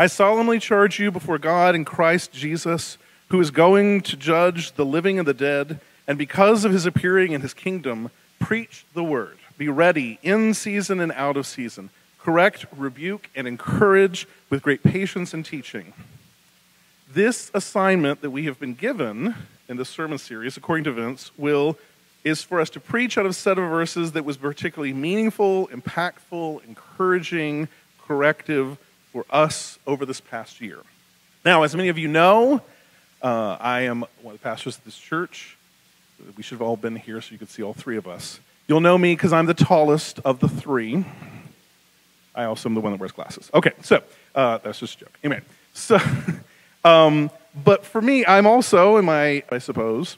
[0.00, 2.96] I solemnly charge you before God and Christ Jesus,
[3.28, 5.78] who is going to judge the living and the dead,
[6.08, 9.36] and because of his appearing in his kingdom, preach the word.
[9.58, 11.90] Be ready in season and out of season.
[12.18, 15.92] Correct, rebuke, and encourage with great patience and teaching.
[17.12, 19.34] This assignment that we have been given
[19.68, 21.76] in this sermon series, according to Vince, will
[22.24, 25.68] is for us to preach out of a set of verses that was particularly meaningful,
[25.68, 28.78] impactful, encouraging, corrective
[29.12, 30.78] for us over this past year.
[31.44, 32.62] Now, as many of you know,
[33.22, 35.56] uh, I am one of the pastors of this church.
[36.36, 38.40] We should have all been here so you could see all three of us.
[38.68, 41.04] You'll know me because I'm the tallest of the three.
[42.34, 43.50] I also am the one that wears glasses.
[43.52, 44.02] Okay, so
[44.34, 45.18] uh, that's just a joke.
[45.24, 45.98] Anyway, So,
[46.84, 47.30] um,
[47.64, 50.16] but for me, I'm also, am I, I suppose,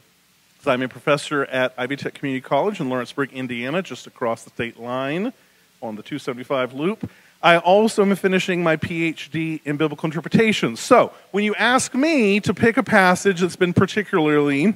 [0.65, 4.79] I'm a professor at Ivy Tech Community College in Lawrenceburg, Indiana, just across the state
[4.79, 5.33] line
[5.81, 7.09] on the 275 loop.
[7.43, 10.77] I also am finishing my PhD in biblical interpretation.
[10.77, 14.73] So, when you ask me to pick a passage that's been particularly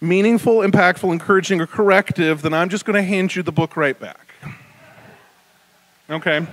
[0.00, 3.98] meaningful, impactful, encouraging, or corrective, then I'm just going to hand you the book right
[3.98, 4.34] back.
[6.08, 6.46] Okay?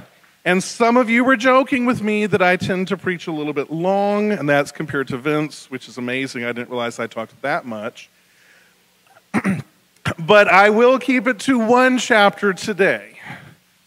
[0.44, 3.54] And some of you were joking with me that I tend to preach a little
[3.54, 6.44] bit long, and that's compared to Vince, which is amazing.
[6.44, 8.10] I didn't realize I talked that much.
[10.20, 13.15] but I will keep it to one chapter today.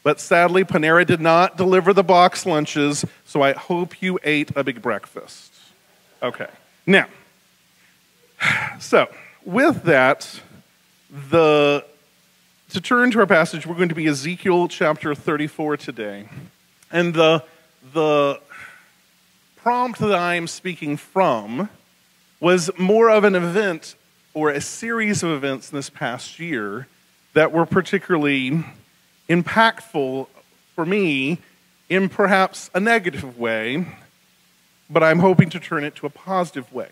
[0.08, 4.64] But sadly, Panera did not deliver the box lunches, so I hope you ate a
[4.64, 5.52] big breakfast.
[6.22, 6.48] Okay.
[6.86, 7.08] Now,
[8.80, 9.08] so
[9.44, 10.40] with that,
[11.10, 11.84] the
[12.70, 16.30] to turn to our passage, we're going to be Ezekiel chapter 34 today.
[16.90, 17.44] And the,
[17.92, 18.40] the
[19.56, 21.68] prompt that I am speaking from
[22.40, 23.94] was more of an event
[24.32, 26.86] or a series of events this past year
[27.34, 28.64] that were particularly
[29.28, 30.26] impactful
[30.74, 31.38] for me
[31.88, 33.86] in perhaps a negative way,
[34.90, 36.88] but I'm hoping to turn it to a positive way.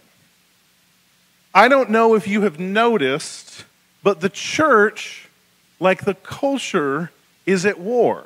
[1.55, 3.65] I don't know if you have noticed,
[4.03, 5.27] but the church
[5.79, 7.11] like the culture,
[7.45, 8.25] is at war.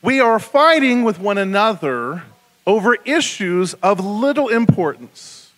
[0.00, 2.24] We are fighting with one another
[2.66, 5.50] over issues of little importance.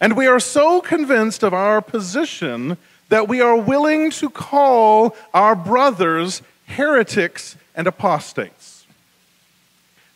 [0.00, 2.76] And we are so convinced of our position
[3.12, 8.86] that we are willing to call our brothers heretics and apostates.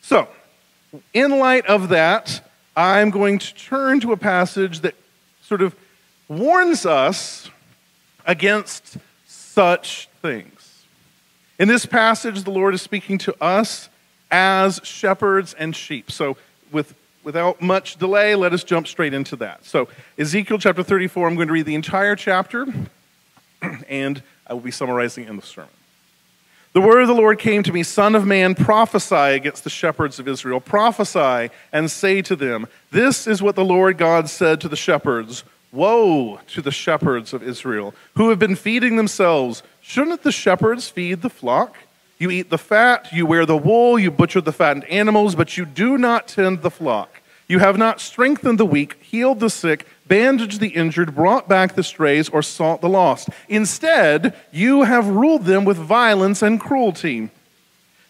[0.00, 0.28] So,
[1.12, 2.40] in light of that,
[2.74, 4.94] I'm going to turn to a passage that
[5.42, 5.76] sort of
[6.26, 7.50] warns us
[8.24, 8.96] against
[9.26, 10.84] such things.
[11.58, 13.90] In this passage, the Lord is speaking to us
[14.30, 16.10] as shepherds and sheep.
[16.10, 16.38] So,
[16.72, 16.94] with,
[17.26, 19.64] without much delay, let us jump straight into that.
[19.64, 22.64] So, Ezekiel chapter 34, I'm going to read the entire chapter,
[23.88, 25.70] and I will be summarizing in the sermon.
[26.72, 30.20] The word of the Lord came to me, Son of man, prophesy against the shepherds
[30.20, 30.60] of Israel.
[30.60, 35.42] Prophesy and say to them, This is what the Lord God said to the shepherds
[35.72, 39.64] Woe to the shepherds of Israel who have been feeding themselves.
[39.80, 41.76] Shouldn't the shepherds feed the flock?
[42.18, 45.66] You eat the fat, you wear the wool, you butcher the fattened animals, but you
[45.66, 47.20] do not tend the flock.
[47.48, 51.84] You have not strengthened the weak, healed the sick, bandaged the injured, brought back the
[51.84, 53.28] strays, or sought the lost.
[53.48, 57.30] Instead, you have ruled them with violence and cruelty.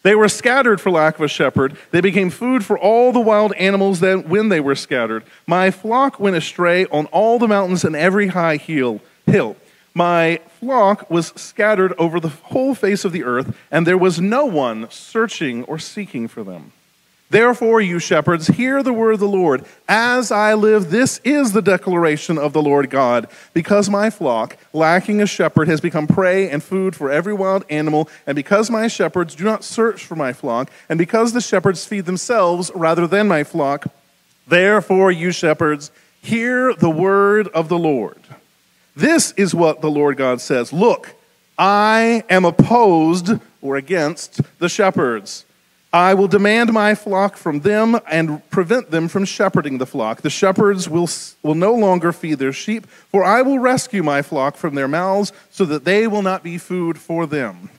[0.02, 1.76] They were scattered for lack of a shepherd.
[1.90, 5.24] They became food for all the wild animals that when they were scattered.
[5.48, 9.00] My flock went astray on all the mountains and every high hill.
[9.26, 9.56] hill.
[9.96, 14.44] My flock was scattered over the whole face of the earth, and there was no
[14.44, 16.72] one searching or seeking for them.
[17.30, 19.64] Therefore, you shepherds, hear the word of the Lord.
[19.88, 23.28] As I live, this is the declaration of the Lord God.
[23.54, 28.06] Because my flock, lacking a shepherd, has become prey and food for every wild animal,
[28.26, 32.04] and because my shepherds do not search for my flock, and because the shepherds feed
[32.04, 33.86] themselves rather than my flock,
[34.46, 35.90] therefore, you shepherds,
[36.20, 38.25] hear the word of the Lord.
[38.96, 41.14] This is what the Lord God says Look,
[41.58, 45.44] I am opposed or against the shepherds
[45.96, 50.20] I will demand my flock from them and prevent them from shepherding the flock.
[50.20, 51.08] The shepherds will,
[51.42, 55.32] will no longer feed their sheep, for I will rescue my flock from their mouths
[55.50, 57.70] so that they will not be food for them.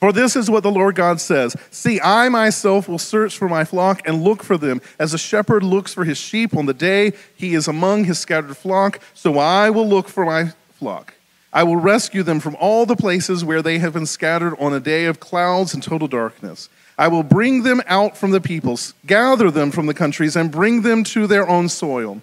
[0.00, 3.64] For this is what the Lord God says See, I myself will search for my
[3.64, 7.12] flock and look for them, as a shepherd looks for his sheep on the day
[7.36, 11.14] he is among his scattered flock, so I will look for my flock.
[11.52, 14.80] I will rescue them from all the places where they have been scattered on a
[14.80, 16.68] day of clouds and total darkness.
[16.96, 20.82] I will bring them out from the peoples, gather them from the countries, and bring
[20.82, 22.22] them to their own soil.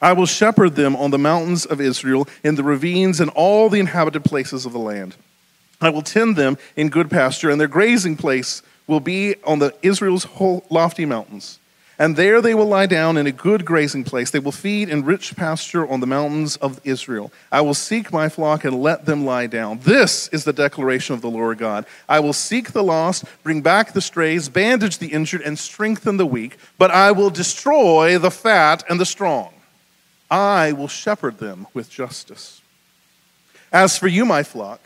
[0.00, 3.80] I will shepherd them on the mountains of Israel, in the ravines, and all the
[3.80, 5.16] inhabited places of the land.
[5.80, 9.74] I will tend them in good pasture, and their grazing place will be on the
[9.82, 10.26] Israel's
[10.70, 11.58] lofty mountains.
[12.00, 14.30] And there they will lie down in a good grazing place.
[14.30, 17.32] They will feed in rich pasture on the mountains of Israel.
[17.50, 19.80] I will seek my flock and let them lie down.
[19.80, 21.86] This is the declaration of the Lord God.
[22.08, 26.26] I will seek the lost, bring back the strays, bandage the injured, and strengthen the
[26.26, 29.52] weak, but I will destroy the fat and the strong.
[30.30, 32.62] I will shepherd them with justice.
[33.72, 34.80] As for you, my flock,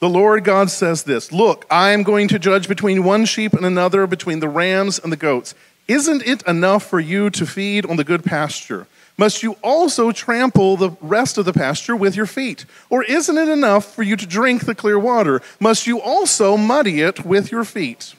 [0.00, 3.64] the Lord God says this Look, I am going to judge between one sheep and
[3.64, 5.54] another, between the rams and the goats.
[5.86, 8.86] Isn't it enough for you to feed on the good pasture?
[9.16, 12.66] Must you also trample the rest of the pasture with your feet?
[12.88, 15.42] Or isn't it enough for you to drink the clear water?
[15.58, 18.14] Must you also muddy it with your feet?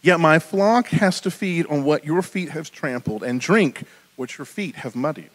[0.00, 3.84] Yet my flock has to feed on what your feet have trampled and drink
[4.16, 5.30] what your feet have muddied.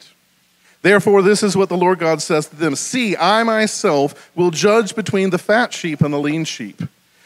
[0.81, 4.95] Therefore, this is what the Lord God says to them See, I myself will judge
[4.95, 6.81] between the fat sheep and the lean sheep.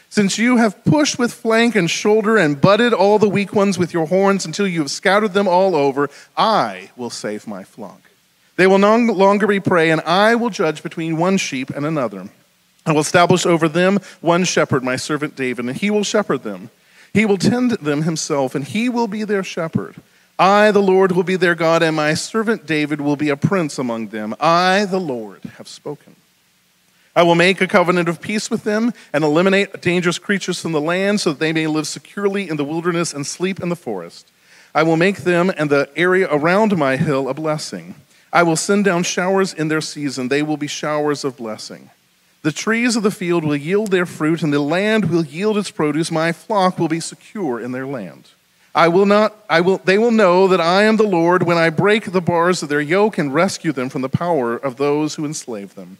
[0.08, 3.94] Since you have pushed with flank and shoulder and butted all the weak ones with
[3.94, 8.10] your horns until you have scattered them all over, I will save my flock.
[8.56, 12.28] They will no longer be prey, and I will judge between one sheep and another.
[12.84, 16.68] I will establish over them one shepherd, my servant David, and he will shepherd them.
[17.14, 19.96] He will tend them himself, and he will be their shepherd.
[20.42, 23.78] I, the Lord, will be their God, and my servant David will be a prince
[23.78, 24.34] among them.
[24.40, 26.16] I, the Lord, have spoken.
[27.14, 30.80] I will make a covenant of peace with them and eliminate dangerous creatures from the
[30.80, 34.32] land so that they may live securely in the wilderness and sleep in the forest.
[34.74, 37.94] I will make them and the area around my hill a blessing.
[38.32, 40.26] I will send down showers in their season.
[40.26, 41.90] They will be showers of blessing.
[42.42, 45.70] The trees of the field will yield their fruit, and the land will yield its
[45.70, 46.10] produce.
[46.10, 48.30] My flock will be secure in their land.
[48.74, 51.68] I will not, I will, they will know that I am the Lord when I
[51.68, 55.26] break the bars of their yoke and rescue them from the power of those who
[55.26, 55.98] enslave them.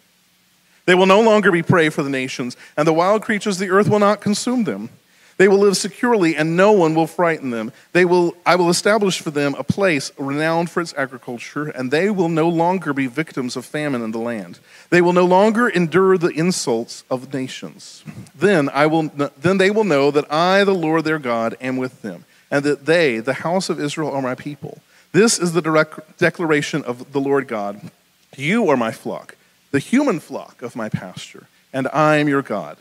[0.87, 3.73] They will no longer be prey for the nations, and the wild creatures of the
[3.73, 4.89] earth will not consume them.
[5.37, 7.73] They will live securely, and no one will frighten them.
[7.93, 12.11] They will, I will establish for them a place renowned for its agriculture, and they
[12.11, 14.61] will no longer be victims of famine in the land.
[14.91, 18.05] They will no longer endure the insults of nations.
[18.35, 22.03] Then, I will, then they will know that I, the Lord their God, am with
[22.03, 24.79] them and that they, the house of Israel, are my people.
[25.13, 27.91] This is the direct declaration of the Lord God.
[28.37, 29.37] You are my flock,
[29.73, 32.77] the human flock of my pasture, and I am your God.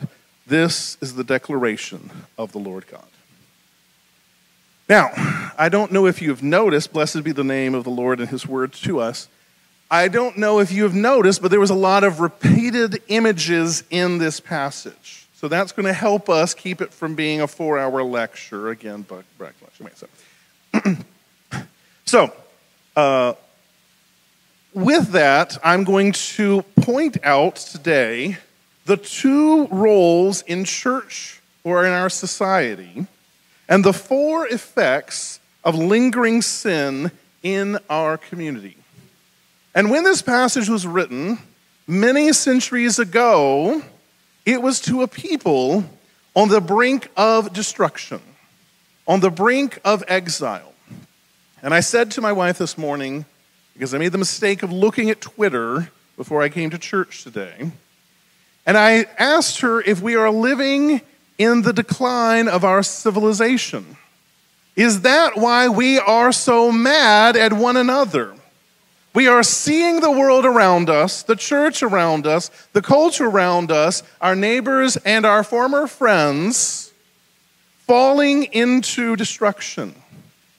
[0.46, 3.06] This is the declaration of the Lord God.
[4.90, 5.10] Now,
[5.56, 8.28] I don't know if you have noticed, blessed be the name of the Lord and
[8.28, 9.28] his word to us.
[9.90, 13.84] I don't know if you have noticed, but there was a lot of repeated images
[13.88, 15.26] in this passage.
[15.34, 18.68] So that's going to help us keep it from being a four hour lecture.
[18.68, 19.24] Again, but
[19.84, 20.08] lecture.
[22.04, 22.32] so,
[22.96, 23.34] uh,
[24.74, 28.38] with that, I'm going to point out today
[28.86, 33.06] the two roles in church or in our society
[33.68, 37.10] and the four effects of lingering sin
[37.42, 38.76] in our community.
[39.74, 41.38] And when this passage was written,
[41.86, 43.82] many centuries ago,
[44.44, 45.84] it was to a people
[46.34, 48.20] on the brink of destruction,
[49.06, 50.72] on the brink of exile.
[51.62, 53.24] And I said to my wife this morning,
[53.74, 57.70] because I made the mistake of looking at Twitter before I came to church today,
[58.66, 61.00] and I asked her if we are living
[61.38, 63.96] in the decline of our civilization.
[64.76, 68.34] Is that why we are so mad at one another?
[69.14, 74.02] We are seeing the world around us, the church around us, the culture around us,
[74.20, 76.81] our neighbors, and our former friends
[77.92, 79.94] falling into destruction.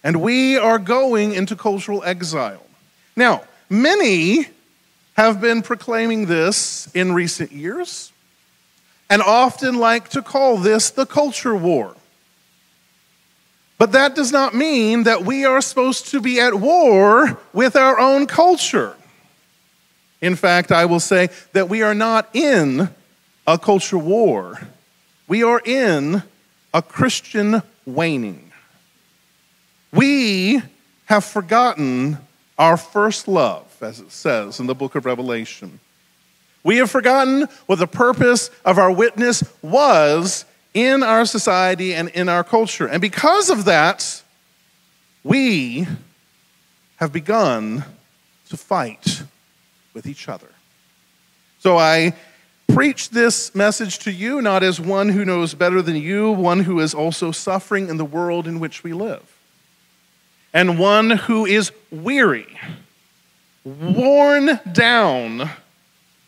[0.04, 2.64] And we are going into cultural exile.
[3.16, 4.46] Now, many
[5.14, 8.12] have been proclaiming this in recent years
[9.10, 11.96] and often like to call this the culture war.
[13.80, 18.00] But that does not mean that we are supposed to be at war with our
[18.00, 18.96] own culture.
[20.22, 22.90] In fact, I will say that we are not in
[23.48, 24.60] a culture war,
[25.28, 26.22] we are in
[26.74, 28.52] a Christian waning.
[29.92, 30.62] We
[31.06, 32.18] have forgotten
[32.58, 35.80] our first love, as it says in the book of Revelation.
[36.64, 42.30] We have forgotten what the purpose of our witness was in our society and in
[42.30, 42.88] our culture.
[42.88, 44.24] And because of that,
[45.24, 45.88] we
[46.98, 47.84] have begun
[48.50, 49.24] to fight
[49.94, 50.48] with each other.
[51.60, 52.14] So I
[52.68, 56.80] preach this message to you not as one who knows better than you, one who
[56.80, 59.38] is also suffering in the world in which we live,
[60.54, 62.58] and one who is weary,
[63.64, 65.50] worn down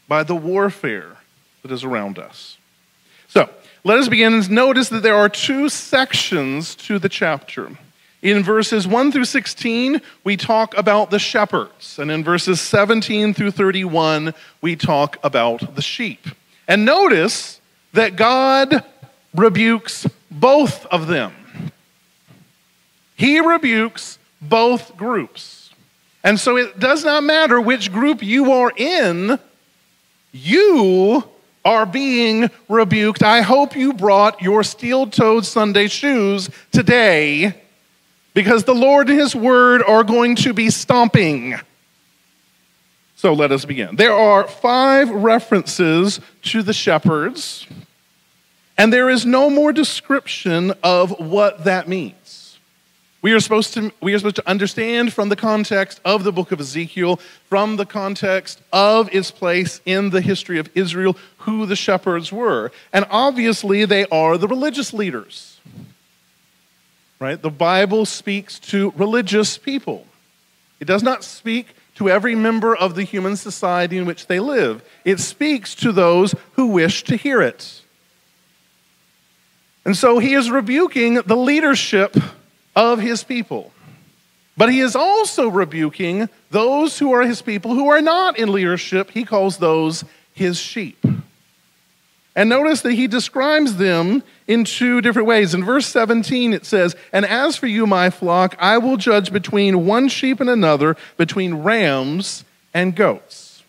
[0.07, 1.17] by the warfare
[1.61, 2.57] that is around us.
[3.27, 3.49] So,
[3.83, 4.41] let us begin.
[4.49, 7.77] Notice that there are two sections to the chapter.
[8.25, 11.99] In verses 1 through 16, we talk about the shepherds.
[11.99, 16.29] And in verses 17 through 31, we talk about the sheep.
[16.67, 17.61] And notice
[17.93, 18.83] that God
[19.35, 21.33] rebukes both of them.
[23.15, 25.69] He rebukes both groups.
[26.23, 29.37] And so it does not matter which group you are in,
[30.31, 31.23] you
[31.63, 33.21] are being rebuked.
[33.21, 37.61] I hope you brought your steel toed Sunday shoes today
[38.35, 41.55] because the Lord and His Word are going to be stomping.
[43.15, 43.95] So let us begin.
[43.95, 47.65] There are five references to the shepherds,
[48.77, 52.59] and there is no more description of what that means.
[53.21, 56.51] We are, supposed to, we are supposed to understand from the context of the book
[56.51, 61.75] of Ezekiel, from the context of its place in the history of Israel, who the
[61.75, 62.71] shepherds were.
[62.93, 65.54] And obviously, they are the religious leaders
[67.25, 67.41] right?
[67.41, 70.05] The Bible speaks to religious people.
[70.79, 74.83] It does not speak to every member of the human society in which they live.
[75.03, 77.81] It speaks to those who wish to hear it.
[79.85, 82.15] And so he is rebuking the leadership
[82.75, 83.71] of his people.
[84.57, 89.11] But he is also rebuking those who are his people who are not in leadership.
[89.11, 90.03] He calls those
[90.33, 91.04] his sheep.
[92.35, 95.53] And notice that he describes them in two different ways.
[95.53, 99.85] In verse 17, it says, And as for you, my flock, I will judge between
[99.85, 103.63] one sheep and another, between rams and goats.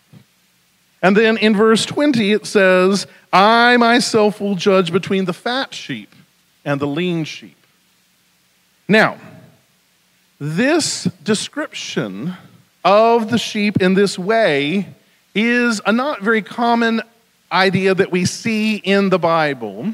[1.01, 6.13] And then in verse 20, it says, I myself will judge between the fat sheep
[6.65, 7.55] and the lean sheep.
[8.89, 9.17] Now,
[10.39, 12.35] this description
[12.83, 14.87] of the sheep in this way
[15.33, 17.01] is a not very common
[17.51, 19.93] idea that we see in the Bible,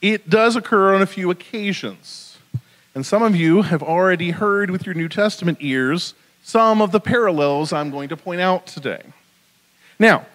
[0.00, 2.38] it does occur on a few occasions.
[2.94, 7.00] And some of you have already heard with your New Testament ears some of the
[7.00, 9.02] parallels I'm going to point out today.
[9.98, 10.26] Now,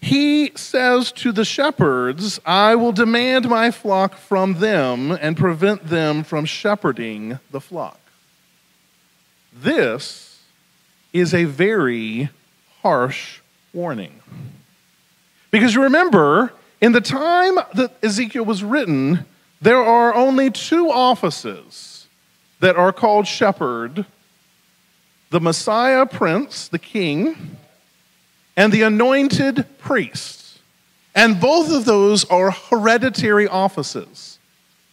[0.00, 6.24] he says to the shepherds, I will demand my flock from them and prevent them
[6.24, 8.00] from shepherding the flock.
[9.52, 10.40] This
[11.12, 12.30] is a very
[12.82, 13.40] harsh
[13.72, 14.20] warning.
[15.52, 19.24] Because you remember, in the time that Ezekiel was written,
[19.60, 22.08] there are only two offices
[22.58, 24.04] that are called shepherd
[25.30, 27.56] the Messiah prince, the king,
[28.54, 30.58] and the anointed priest.
[31.14, 34.38] And both of those are hereditary offices.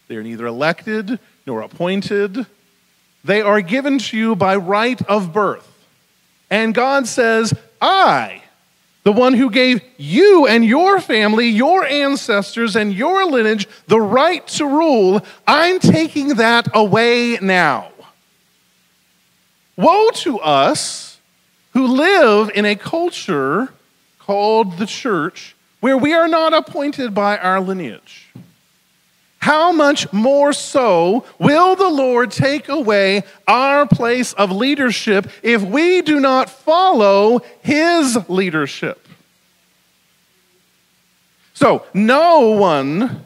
[0.08, 2.46] They are neither elected nor appointed,
[3.22, 5.66] they are given to you by right of birth.
[6.48, 8.42] And God says, I
[9.02, 14.46] the one who gave you and your family, your ancestors, and your lineage the right
[14.48, 17.92] to rule, I'm taking that away now.
[19.76, 21.18] Woe to us
[21.72, 23.72] who live in a culture
[24.18, 28.28] called the church where we are not appointed by our lineage.
[29.40, 36.02] How much more so will the Lord take away our place of leadership if we
[36.02, 39.08] do not follow his leadership?
[41.54, 43.24] So, no one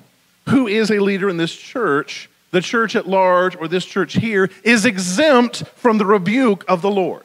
[0.49, 4.50] who is a leader in this church, the church at large, or this church here,
[4.62, 7.25] is exempt from the rebuke of the Lord.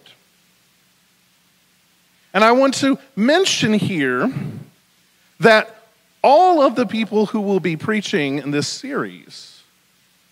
[2.33, 4.31] And I want to mention here
[5.39, 5.78] that
[6.21, 9.61] all of the people who will be preaching in this series,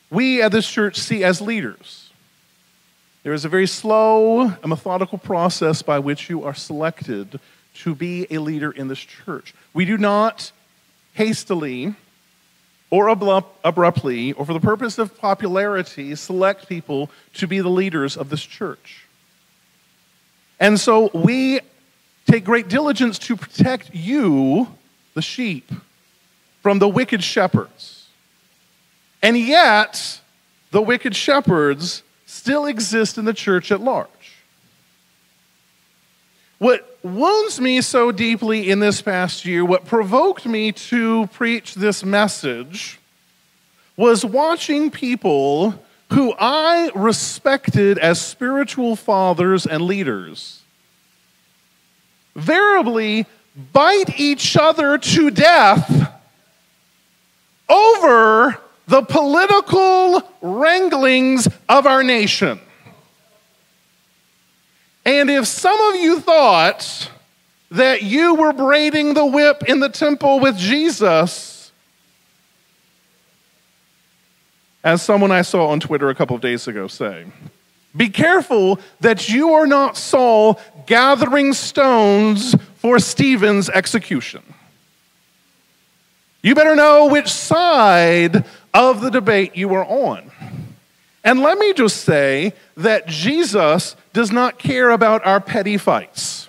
[0.09, 2.11] we at this church see as leaders.
[3.23, 7.39] There is a very slow and methodical process by which you are selected
[7.75, 9.53] to be a leader in this church.
[9.73, 10.51] We do not
[11.13, 11.95] hastily
[12.89, 18.29] or abruptly, or for the purpose of popularity, select people to be the leaders of
[18.29, 19.05] this church.
[20.57, 21.59] And so we
[22.31, 24.73] take great diligence to protect you
[25.17, 25.69] the sheep
[26.61, 28.07] from the wicked shepherds.
[29.21, 30.21] And yet,
[30.71, 34.07] the wicked shepherds still exist in the church at large.
[36.59, 42.03] What wounds me so deeply in this past year, what provoked me to preach this
[42.03, 42.99] message,
[43.95, 45.83] was watching people
[46.13, 50.61] who I respected as spiritual fathers and leaders
[52.37, 53.25] variably
[53.73, 56.13] bite each other to death
[57.67, 62.59] over the political wranglings of our nation.
[65.05, 67.09] And if some of you thought
[67.71, 71.71] that you were braiding the whip in the temple with Jesus,
[74.83, 77.25] as someone I saw on Twitter a couple of days ago say,
[77.95, 84.41] be careful that you are not Saul gathering stones for Stephen's execution.
[86.41, 90.31] You better know which side of the debate you are on.
[91.23, 96.47] And let me just say that Jesus does not care about our petty fights.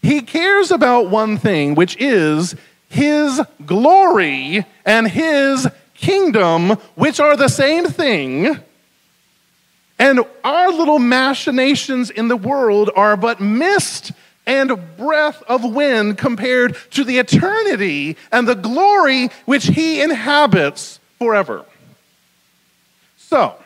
[0.00, 2.54] He cares about one thing, which is
[2.88, 8.60] his glory and his kingdom, which are the same thing.
[9.98, 14.12] And our little machinations in the world are but mist
[14.46, 21.64] and breath of wind compared to the eternity and the glory which he inhabits forever.
[23.16, 23.56] So,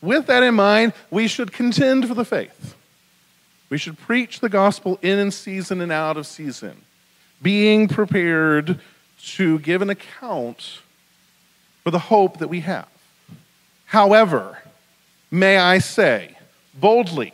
[0.00, 2.76] with that in mind, we should contend for the faith.
[3.70, 6.82] We should preach the gospel in and season and out of season,
[7.42, 8.78] being prepared
[9.32, 10.80] to give an account
[11.82, 12.88] for the hope that we have.
[13.86, 14.58] However,
[15.34, 16.36] may I say
[16.74, 17.32] boldly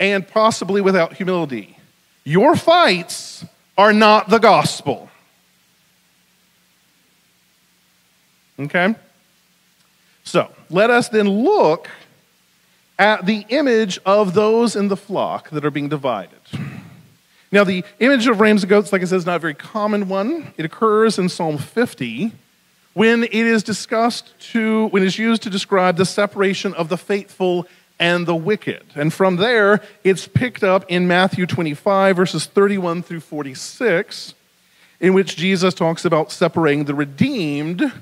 [0.00, 1.78] and possibly without humility,
[2.24, 3.44] your fights
[3.78, 5.10] are not the gospel.
[8.58, 8.94] Okay?
[10.24, 11.88] So let us then look
[12.98, 16.40] at the image of those in the flock that are being divided.
[17.52, 20.08] Now, the image of rams and goats, like I said, is not a very common
[20.08, 20.52] one.
[20.56, 22.32] It occurs in Psalm 50
[22.96, 27.66] when it is discussed to, when it's used to describe the separation of the faithful
[27.98, 28.82] and the wicked.
[28.94, 34.32] And from there, it's picked up in Matthew 25, verses 31 through 46,
[34.98, 37.92] in which Jesus talks about separating the redeemed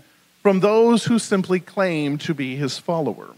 [0.45, 3.31] from those who simply claim to be his follower.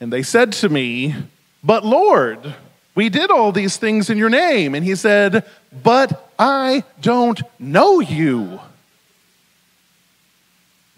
[0.00, 1.14] And they said to me,
[1.62, 2.56] But Lord,
[2.96, 4.74] we did all these things in your name.
[4.74, 5.44] And he said,
[5.84, 8.58] But I don't know you.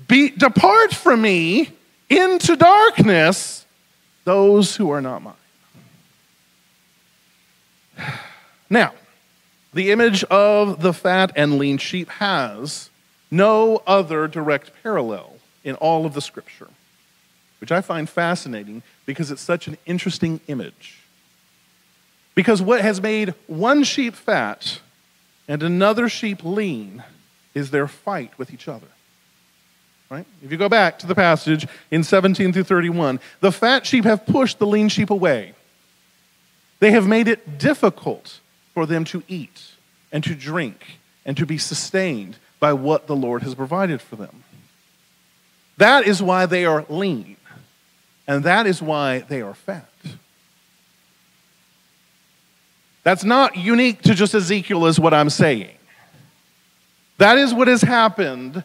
[0.09, 1.71] Be, depart from me
[2.09, 3.67] into darkness,
[4.25, 5.35] those who are not mine.
[8.71, 8.93] Now,
[9.73, 12.91] the image of the fat and lean sheep has
[13.31, 16.69] no other direct parallel in all of the scripture,
[17.61, 20.99] which I find fascinating because it's such an interesting image.
[22.35, 24.81] Because what has made one sheep fat
[25.49, 27.03] and another sheep lean
[27.55, 28.87] is their fight with each other.
[30.11, 30.27] Right?
[30.43, 34.25] If you go back to the passage in 17 through 31, the fat sheep have
[34.25, 35.55] pushed the lean sheep away.
[36.81, 38.41] They have made it difficult
[38.73, 39.73] for them to eat
[40.11, 44.45] and to drink and to be sustained by what the Lord has provided for them.
[45.77, 47.37] That is why they are lean,
[48.27, 49.89] and that is why they are fat.
[53.05, 55.77] That's not unique to just Ezekiel, is what I'm saying.
[57.19, 58.65] That is what has happened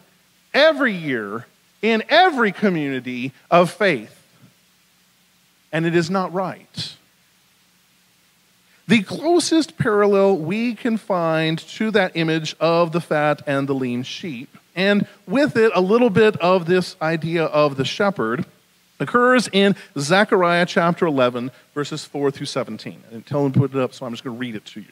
[0.54, 1.46] every year
[1.82, 4.22] in every community of faith.
[5.70, 6.96] And it is not right.
[8.86, 14.02] The closest parallel we can find to that image of the fat and the lean
[14.02, 18.44] sheep, and with it a little bit of this idea of the shepherd,
[19.00, 23.02] occurs in Zechariah chapter 11, verses 4 through 17.
[23.10, 24.80] And tell him to put it up, so I'm just going to read it to
[24.80, 24.86] you.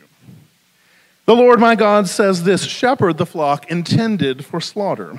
[1.25, 5.18] The Lord my God says this Shepherd the flock intended for slaughter.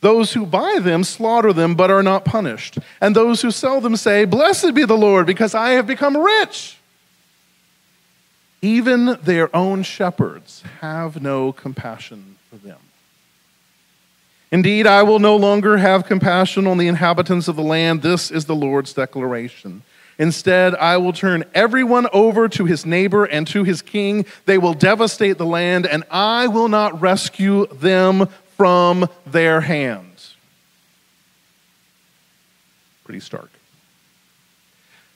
[0.00, 2.78] Those who buy them slaughter them, but are not punished.
[3.00, 6.78] And those who sell them say, Blessed be the Lord, because I have become rich.
[8.62, 12.78] Even their own shepherds have no compassion for them.
[14.50, 18.02] Indeed, I will no longer have compassion on the inhabitants of the land.
[18.02, 19.82] This is the Lord's declaration.
[20.18, 24.26] Instead, I will turn everyone over to his neighbor and to his king.
[24.46, 28.28] They will devastate the land, and I will not rescue them
[28.58, 30.36] from their hands.
[33.04, 33.50] Pretty stark.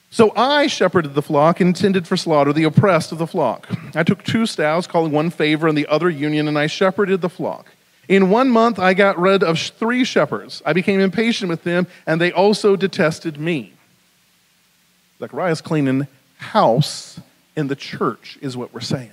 [0.09, 3.67] So I shepherded the flock, intended for slaughter, the oppressed of the flock.
[3.95, 7.29] I took two staffs, calling one favor and the other union, and I shepherded the
[7.29, 7.67] flock.
[8.07, 10.61] In one month, I got rid of three shepherds.
[10.65, 13.73] I became impatient with them, and they also detested me.
[15.19, 17.19] Zechariah's cleaning house
[17.55, 19.11] in the church, is what we're saying.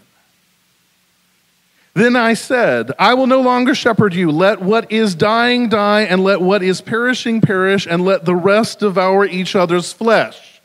[2.01, 4.31] Then I said, I will no longer shepherd you.
[4.31, 8.79] Let what is dying die, and let what is perishing perish, and let the rest
[8.79, 10.63] devour each other's flesh.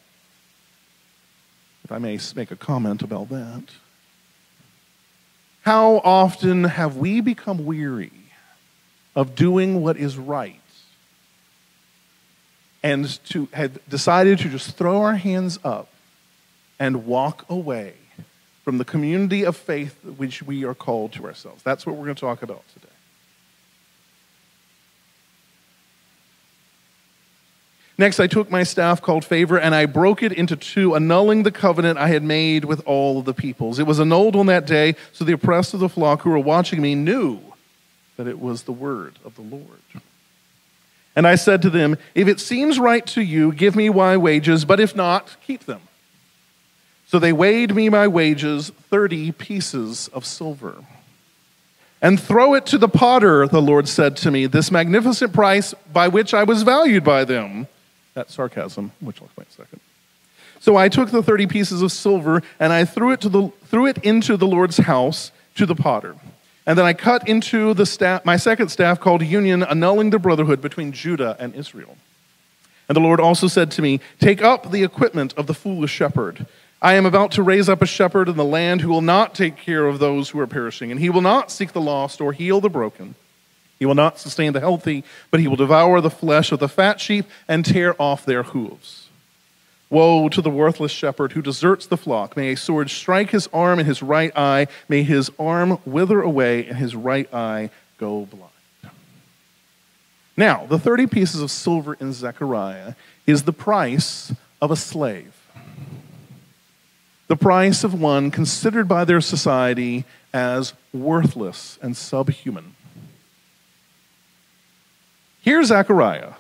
[1.84, 3.64] If I may make a comment about that.
[5.64, 8.14] How often have we become weary
[9.14, 10.62] of doing what is right
[12.82, 15.90] and to have decided to just throw our hands up
[16.80, 17.96] and walk away
[18.66, 21.64] from the community of faith which we are called to ourselves?
[21.64, 22.88] That's what we're going to talk about today.
[27.98, 31.52] Next, I took my staff called favor and I broke it into two, annulling the
[31.52, 33.80] covenant I had made with all of the peoples.
[33.80, 36.82] It was annulled on that day, so the oppressed of the flock who were watching
[36.82, 37.40] me knew
[38.18, 39.80] that it was the word of the Lord.
[41.16, 44.66] And I said to them, If it seems right to you, give me my wages,
[44.66, 45.82] but if not, keep them.
[47.16, 50.84] So they weighed me my wages, 30 pieces of silver.
[52.02, 56.10] And throw it to the potter, the Lord said to me, this magnificent price by
[56.10, 57.68] which I was valued by them.
[58.16, 59.80] That's sarcasm, which I'll explain in a second.
[60.60, 63.86] So I took the 30 pieces of silver and I threw it, to the, threw
[63.86, 66.18] it into the Lord's house to the potter.
[66.66, 70.60] And then I cut into the staff, my second staff called union, annulling the brotherhood
[70.60, 71.96] between Judah and Israel.
[72.90, 76.46] And the Lord also said to me, Take up the equipment of the foolish shepherd.
[76.86, 79.58] I am about to raise up a shepherd in the land who will not take
[79.58, 82.62] care of those who are perishing, and he will not seek the lost or heal
[82.62, 83.16] the broken.
[83.80, 87.02] He will not sustain the healthy, but he will devour the flesh of the fat
[87.02, 89.10] sheep and tear off their hooves.
[89.90, 92.38] Woe to the worthless shepherd who deserts the flock.
[92.38, 94.68] May a sword strike his arm and his right eye.
[94.88, 98.94] May his arm wither away and his right eye go blind.
[100.38, 102.94] Now, the 30 pieces of silver in Zechariah
[103.26, 105.35] is the price of a slave,
[107.28, 112.76] the price of one considered by their society as worthless and subhuman.
[115.42, 116.34] Here's Zechariah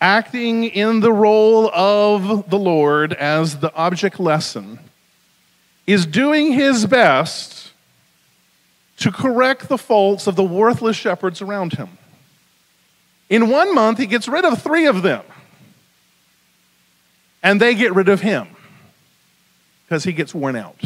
[0.00, 4.78] acting in the role of the Lord as the object lesson,
[5.86, 7.72] is doing his best
[8.98, 11.88] to correct the faults of the worthless shepherds around him.
[13.28, 15.24] In one month, he gets rid of three of them,
[17.42, 18.48] and they get rid of him
[19.88, 20.76] because he gets worn out.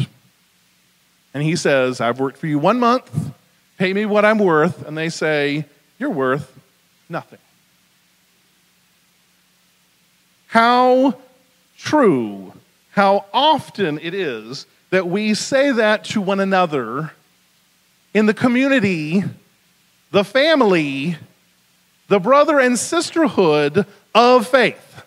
[1.33, 3.33] And he says, I've worked for you one month,
[3.77, 4.87] pay me what I'm worth.
[4.87, 5.65] And they say,
[5.99, 6.57] You're worth
[7.09, 7.39] nothing.
[10.47, 11.17] How
[11.77, 12.53] true,
[12.91, 17.11] how often it is that we say that to one another
[18.13, 19.23] in the community,
[20.11, 21.17] the family,
[22.07, 25.03] the brother and sisterhood of faith.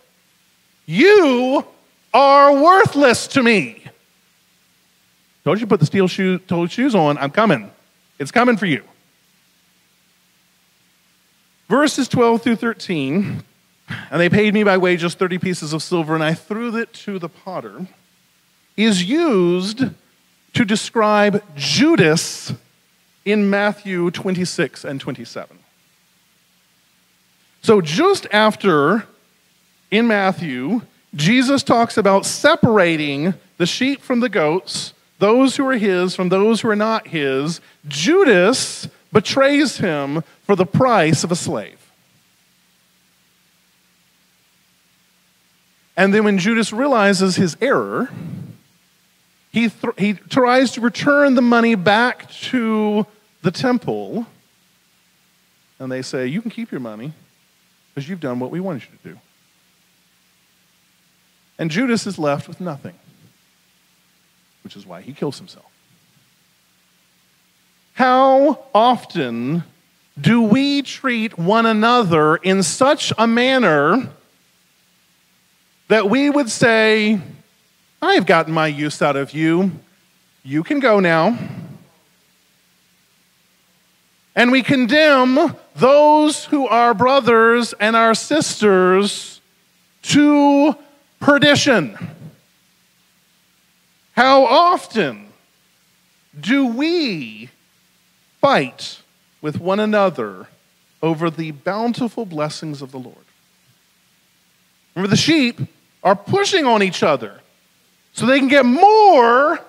[0.87, 1.65] You
[2.13, 3.86] are worthless to me.
[5.47, 7.19] Told you to put the steel shoe, shoes on.
[7.19, 7.71] I'm coming.
[8.19, 8.83] It's coming for you.
[11.69, 13.45] Verses 12 through 13
[14.11, 17.21] and they paid me by wages 30 pieces of silver, and I threw it to
[17.21, 17.87] the potter,
[18.77, 19.85] is used
[20.55, 22.53] to describe Judas
[23.25, 25.61] in Matthew 26 and 27.
[27.63, 29.07] So, just after
[29.93, 30.83] in Matthew,
[31.15, 36.61] Jesus talks about separating the sheep from the goats, those who are his from those
[36.61, 41.79] who are not his, Judas betrays him for the price of a slave.
[45.97, 48.11] And then when Judas realizes his error,
[49.51, 53.07] he, th- he tries to return the money back to
[53.41, 54.27] the temple.
[55.79, 57.13] And they say, You can keep your money
[57.95, 59.21] because you've done what we wanted you to do.
[61.59, 62.95] And Judas is left with nothing,
[64.67, 65.71] which is why he kills himself.
[67.93, 69.63] How often
[70.21, 74.09] do we treat one another in such a manner
[75.87, 77.21] that we would say,
[78.03, 79.71] I have gotten my use out of you.
[80.43, 81.39] You can go now.
[84.35, 89.41] And we condemn those who are brothers and our sisters
[90.03, 90.75] to
[91.21, 91.97] perdition.
[94.17, 95.29] How often
[96.39, 97.51] do we
[98.41, 99.03] fight
[99.43, 100.49] with one another
[101.03, 103.17] over the bountiful blessings of the Lord?
[104.95, 105.61] Remember, the sheep
[106.03, 107.41] are pushing on each other
[108.15, 109.61] so they can get more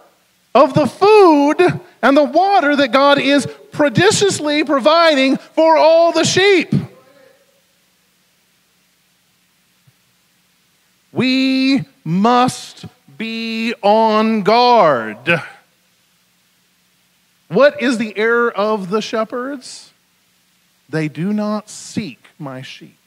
[0.56, 6.74] of the food and the water that God is prodigiously providing for all the sheep.
[11.12, 12.86] We must
[13.18, 15.42] be on guard.
[17.48, 19.92] What is the error of the shepherds?
[20.90, 23.00] They do not seek my sheep.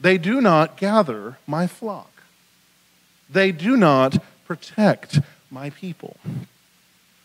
[0.00, 2.22] They do not gather my flock.
[3.30, 6.16] They do not protect my people.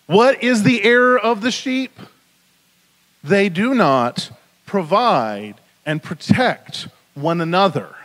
[0.05, 1.99] What is the error of the sheep?
[3.23, 4.31] They do not
[4.65, 7.96] provide and protect one another.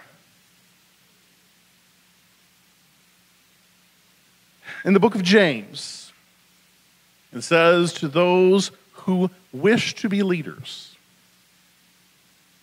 [4.84, 6.12] In the book of James,
[7.32, 10.96] it says to those who wish to be leaders,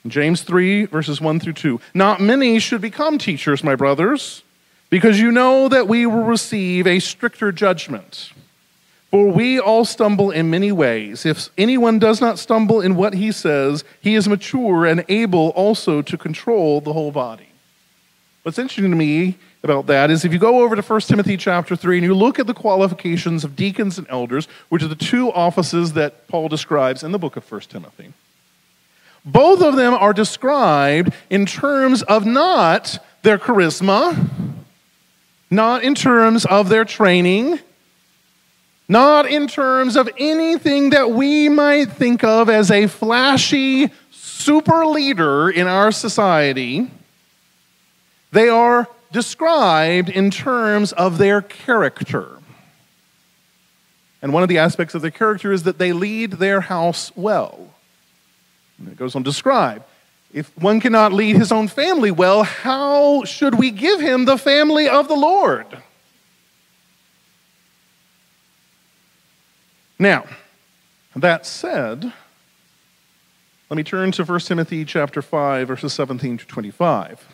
[0.07, 1.81] James 3, verses 1 through 2.
[1.93, 4.43] Not many should become teachers, my brothers,
[4.89, 8.31] because you know that we will receive a stricter judgment.
[9.11, 11.25] For we all stumble in many ways.
[11.25, 16.01] If anyone does not stumble in what he says, he is mature and able also
[16.01, 17.49] to control the whole body.
[18.43, 21.75] What's interesting to me about that is if you go over to 1 Timothy chapter
[21.75, 25.31] 3 and you look at the qualifications of deacons and elders, which are the two
[25.31, 28.13] offices that Paul describes in the book of 1 Timothy,
[29.25, 34.29] both of them are described in terms of not their charisma,
[35.51, 37.59] not in terms of their training,
[38.87, 45.49] not in terms of anything that we might think of as a flashy super leader
[45.49, 46.89] in our society.
[48.31, 52.37] They are described in terms of their character.
[54.21, 57.73] And one of the aspects of their character is that they lead their house well.
[58.77, 59.83] And it goes on to describe
[60.31, 64.87] if one cannot lead his own family well, how should we give him the family
[64.87, 65.65] of the Lord?
[69.97, 70.25] Now,
[71.15, 72.13] that said,
[73.69, 77.27] let me turn to 1 Timothy chapter 5 verses 17 to 25.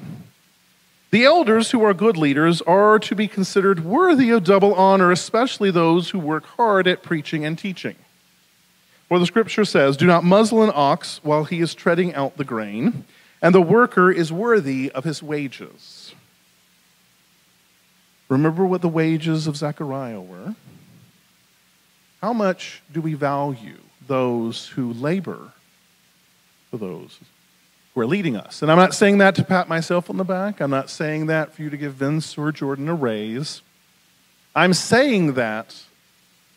[1.16, 5.72] The elders who are good leaders are to be considered worthy of double honor, especially
[5.72, 7.96] those who work hard at preaching and teaching.
[9.08, 12.44] For the scripture says, Do not muzzle an ox while he is treading out the
[12.44, 13.06] grain,
[13.42, 16.14] and the worker is worthy of his wages.
[18.28, 20.54] Remember what the wages of Zechariah were?
[22.22, 25.54] How much do we value those who labor
[26.72, 27.18] for those
[27.96, 28.62] who are leading us?
[28.62, 30.60] And I'm not saying that to pat myself on the back.
[30.60, 33.62] I'm not saying that for you to give Vince or Jordan a raise.
[34.54, 35.82] I'm saying that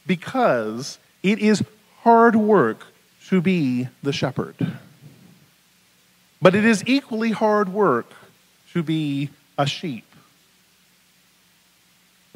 [0.06, 1.62] because it is
[2.02, 2.86] hard work
[3.28, 4.54] to be the shepherd.
[6.42, 8.10] But it is equally hard work
[8.72, 10.04] to be a sheep.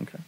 [0.00, 0.18] Okay.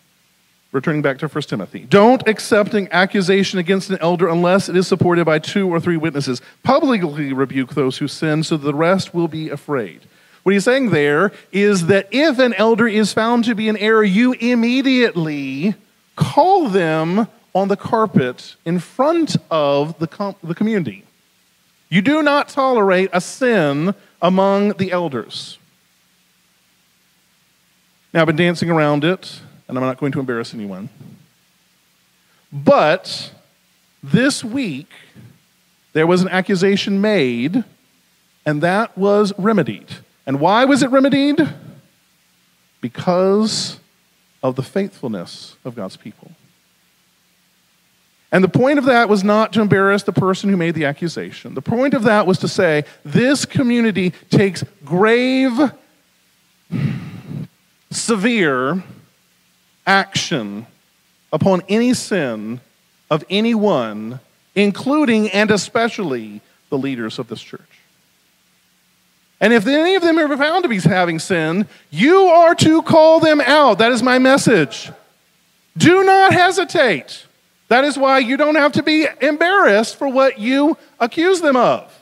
[0.74, 1.87] Returning back to 1 Timothy.
[1.88, 5.96] Don't accept an accusation against an elder unless it is supported by two or three
[5.96, 6.42] witnesses.
[6.64, 10.00] Publicly rebuke those who sin so that the rest will be afraid.
[10.42, 14.02] What he's saying there is that if an elder is found to be in error,
[14.02, 15.76] you immediately
[16.16, 21.04] call them on the carpet in front of the, com- the community.
[21.88, 25.56] You do not tolerate a sin among the elders.
[28.12, 29.40] Now, I've been dancing around it,
[29.76, 30.88] and I'm not going to embarrass anyone.
[32.52, 33.32] But
[34.02, 34.88] this week,
[35.92, 37.64] there was an accusation made,
[38.46, 39.88] and that was remedied.
[40.26, 41.40] And why was it remedied?
[42.80, 43.80] Because
[44.42, 46.30] of the faithfulness of God's people.
[48.30, 51.54] And the point of that was not to embarrass the person who made the accusation.
[51.54, 55.72] The point of that was to say this community takes grave,
[57.90, 58.82] severe
[59.87, 60.66] action
[61.33, 62.61] upon any sin
[63.11, 64.20] of anyone,
[64.55, 67.61] including and especially the leaders of this church.
[69.40, 73.20] And if any of them are found to be having sin, you are to call
[73.20, 73.79] them out.
[73.79, 74.90] That is my message.
[75.77, 77.27] Do not hesitate.
[77.68, 81.92] That is why you don't have to be embarrassed for what you accuse them of.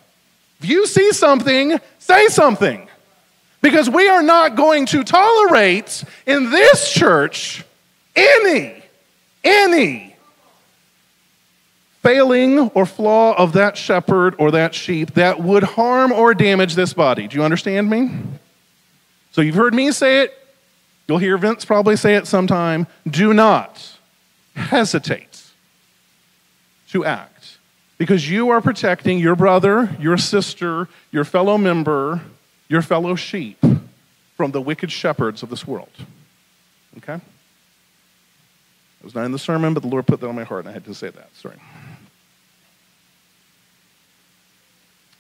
[0.60, 2.88] If you see something, say something.
[3.62, 7.64] Because we are not going to tolerate in this church
[8.14, 8.82] any,
[9.42, 10.16] any
[12.02, 16.92] failing or flaw of that shepherd or that sheep that would harm or damage this
[16.92, 17.28] body.
[17.28, 18.10] Do you understand me?
[19.30, 20.38] So you've heard me say it.
[21.08, 22.86] You'll hear Vince probably say it sometime.
[23.08, 23.98] Do not
[24.54, 25.44] hesitate
[26.88, 27.58] to act
[27.98, 32.20] because you are protecting your brother, your sister, your fellow member,
[32.68, 33.58] your fellow sheep
[34.36, 35.92] from the wicked shepherds of this world.
[36.98, 37.20] Okay?
[39.02, 40.68] It was not in the sermon, but the Lord put that on my heart, and
[40.68, 41.34] I had to say that.
[41.34, 41.56] Sorry.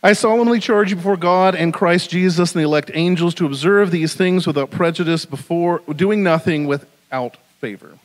[0.04, 3.90] I solemnly charge you before God and Christ Jesus and the elect angels to observe
[3.90, 7.98] these things without prejudice, before doing nothing without favor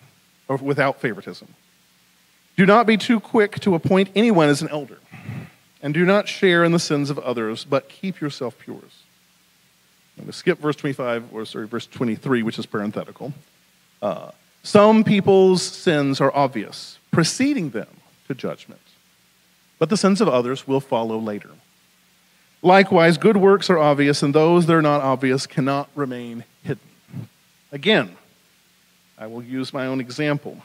[0.48, 1.48] or without favoritism.
[2.56, 4.98] Do not be too quick to appoint anyone as an elder,
[5.84, 8.78] and do not share in the sins of others, but keep yourself pure.
[8.78, 13.32] I'm going to skip verse 25, or sorry, verse 23, which is parenthetical.
[14.02, 14.32] Uh,
[14.64, 17.88] some people's sins are obvious, preceding them
[18.28, 18.82] to judgment,
[19.80, 21.50] but the sins of others will follow later.
[22.62, 26.82] Likewise, good works are obvious, and those that are not obvious cannot remain hidden.
[27.72, 28.16] Again,
[29.18, 30.58] I will use my own example.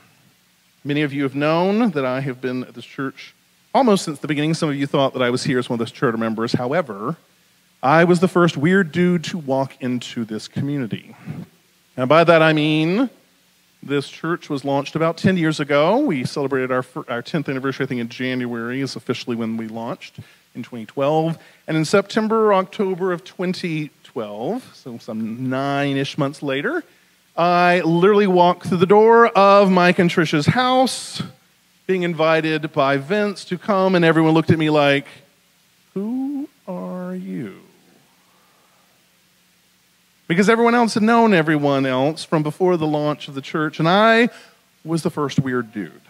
[0.84, 3.34] Many of you have known that I have been at this church
[3.74, 4.54] almost since the beginning.
[4.54, 6.52] Some of you thought that I was here as one of the church members.
[6.52, 7.16] However,
[7.82, 11.16] I was the first weird dude to walk into this community.
[11.96, 13.10] And by that I mean
[13.82, 15.98] this church was launched about 10 years ago.
[15.98, 20.18] We celebrated our, our 10th anniversary, I think, in January, is officially when we launched
[20.54, 21.36] in 2012.
[21.66, 26.84] And in September October of 2012, so some nine ish months later,
[27.36, 31.22] I literally walked through the door of Mike and Trisha's house,
[31.86, 35.06] being invited by Vince to come, and everyone looked at me like,
[35.94, 37.61] Who are you?
[40.32, 43.86] Because everyone else had known everyone else from before the launch of the church, and
[43.86, 44.30] I
[44.82, 46.00] was the first weird dude.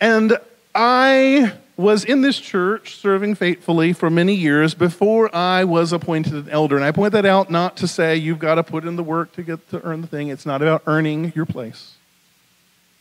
[0.00, 0.36] And
[0.74, 6.48] I was in this church serving faithfully for many years before I was appointed an
[6.48, 6.74] elder.
[6.74, 9.30] And I point that out not to say you've got to put in the work
[9.34, 10.26] to get to earn the thing.
[10.26, 11.92] It's not about earning your place.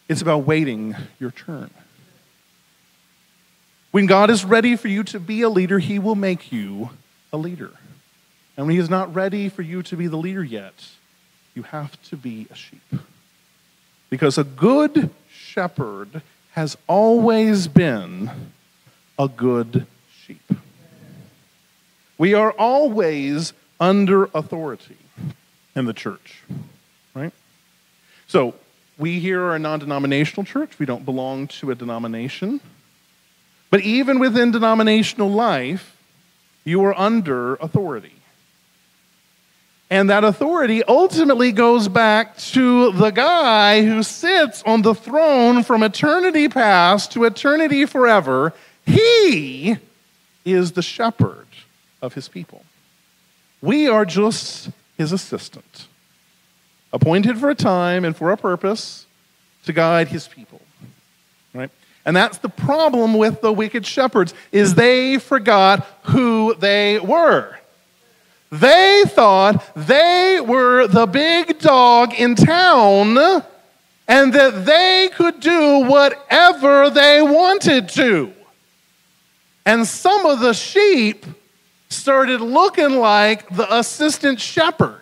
[0.07, 1.71] It's about waiting your turn.
[3.89, 6.91] When God is ready for you to be a leader, he will make you
[7.31, 7.71] a leader.
[8.55, 10.89] And when he is not ready for you to be the leader yet,
[11.55, 12.81] you have to be a sheep.
[14.09, 18.29] Because a good shepherd has always been
[19.17, 19.87] a good
[20.25, 20.53] sheep.
[22.17, 24.97] We are always under authority
[25.75, 26.43] in the church,
[27.15, 27.33] right?
[28.27, 28.53] So,
[28.97, 30.77] we here are a non denominational church.
[30.77, 32.61] We don't belong to a denomination.
[33.71, 35.97] But even within denominational life,
[36.63, 38.13] you are under authority.
[39.93, 45.84] And that authority ultimately goes back to the guy who sits on the throne from
[45.84, 48.53] eternity past to eternity forever.
[48.88, 49.77] He
[50.43, 51.45] is the shepherd
[52.01, 52.65] of his people.
[53.62, 55.86] We are just his assistant,
[56.91, 59.06] appointed for a time and for a purpose
[59.65, 60.62] to guide his people.
[61.53, 61.69] Right?
[62.03, 67.60] And that's the problem with the wicked shepherds is they forgot who they were.
[68.53, 73.17] They thought they were the big dog in town
[74.07, 78.31] and that they could do whatever they wanted to.
[79.65, 81.25] And some of the sheep
[81.89, 85.01] started looking like the assistant shepherd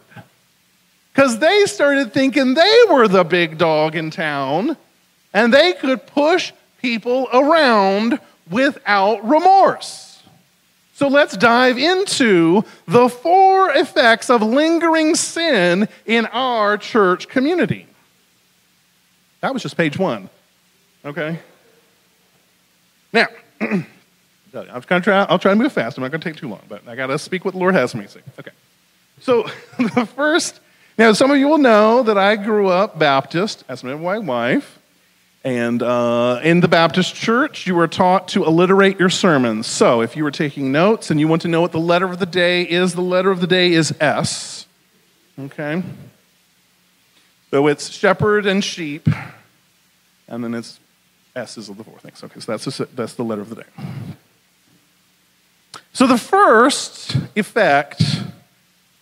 [1.13, 4.77] because they started thinking they were the big dog in town
[5.33, 8.17] and they could push people around
[8.49, 10.10] without remorse.
[11.01, 17.87] So let's dive into the four effects of lingering sin in our church community.
[19.39, 20.29] That was just page one.
[21.03, 21.39] Okay?
[23.11, 23.25] Now,
[23.61, 23.85] I'm
[24.53, 25.97] to try, I'll try to move fast.
[25.97, 27.73] I'm not going to take too long, but I got to speak what the Lord
[27.73, 28.21] has for me say.
[28.39, 28.51] Okay.
[29.21, 29.47] So
[29.79, 30.59] the first,
[30.99, 34.77] now some of you will know that I grew up Baptist, as my wife.
[35.43, 39.65] And uh, in the Baptist church, you were taught to alliterate your sermons.
[39.65, 42.19] So if you were taking notes and you want to know what the letter of
[42.19, 44.67] the day is, the letter of the day is S.
[45.39, 45.81] Okay?
[47.49, 49.09] So it's shepherd and sheep,
[50.27, 50.79] and then it's
[51.35, 52.23] S's of the four things.
[52.23, 53.69] Okay, so that's, that's the letter of the day.
[55.91, 58.01] So the first effect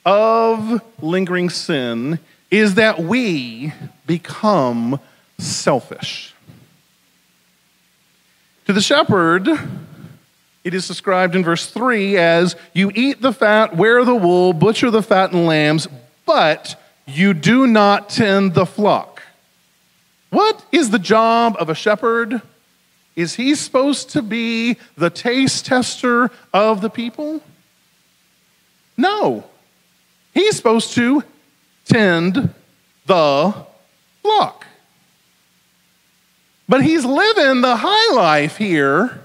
[0.06, 3.74] of lingering sin is that we
[4.08, 5.00] become
[5.40, 6.34] selfish.
[8.66, 9.48] To the shepherd,
[10.64, 14.92] it is described in verse 3 as you eat the fat, wear the wool, butcher
[14.92, 15.88] the fat fattened lambs,
[16.26, 19.24] but you do not tend the flock.
[20.30, 22.42] What is the job of a shepherd?
[23.16, 27.42] Is he supposed to be the taste tester of the people?
[28.96, 29.46] No.
[30.34, 31.24] He's supposed to
[31.86, 32.54] tend
[33.08, 33.66] the
[34.22, 34.68] flock.
[36.70, 39.22] But he's living the high life here,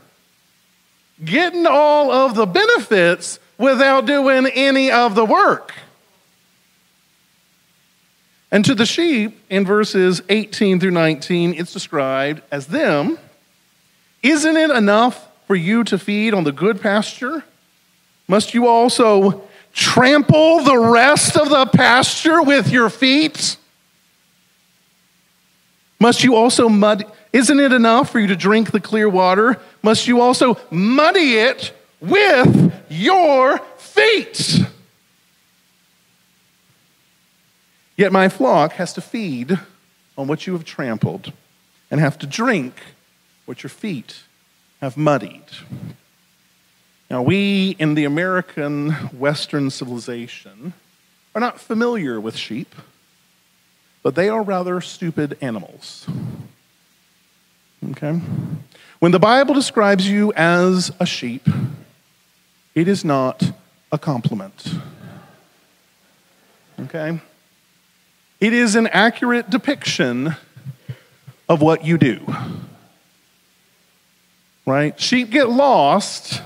[1.22, 5.74] getting all of the benefits without doing any of the work.
[8.50, 13.18] And to the sheep, in verses 18 through 19, it's described as them.
[14.22, 17.44] Isn't it enough for you to feed on the good pasture?
[18.26, 19.42] Must you also
[19.74, 23.58] trample the rest of the pasture with your feet?
[26.00, 27.04] Must you also mud?
[27.34, 29.60] Isn't it enough for you to drink the clear water?
[29.82, 34.60] Must you also muddy it with your feet?
[37.96, 39.58] Yet my flock has to feed
[40.16, 41.32] on what you have trampled
[41.90, 42.74] and have to drink
[43.46, 44.22] what your feet
[44.80, 45.42] have muddied.
[47.10, 50.72] Now, we in the American Western civilization
[51.34, 52.76] are not familiar with sheep,
[54.04, 56.06] but they are rather stupid animals.
[57.90, 58.20] Okay?
[58.98, 61.46] When the Bible describes you as a sheep,
[62.74, 63.52] it is not
[63.92, 64.74] a compliment.
[66.80, 67.20] Okay?
[68.40, 70.36] It is an accurate depiction
[71.48, 72.20] of what you do.
[74.66, 74.98] Right?
[74.98, 76.42] Sheep get lost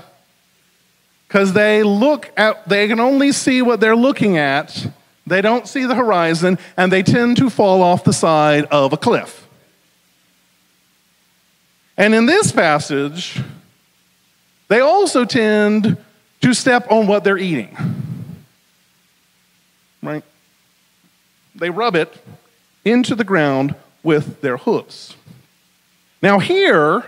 [1.27, 4.87] because they look at, they can only see what they're looking at.
[5.27, 8.97] They don't see the horizon, and they tend to fall off the side of a
[8.97, 9.47] cliff.
[11.99, 13.41] And in this passage,
[14.69, 15.97] they also tend
[16.39, 17.75] to step on what they're eating.
[20.01, 20.23] Right?
[21.55, 22.17] They rub it
[22.85, 25.17] into the ground with their hooves.
[26.21, 27.03] Now, here,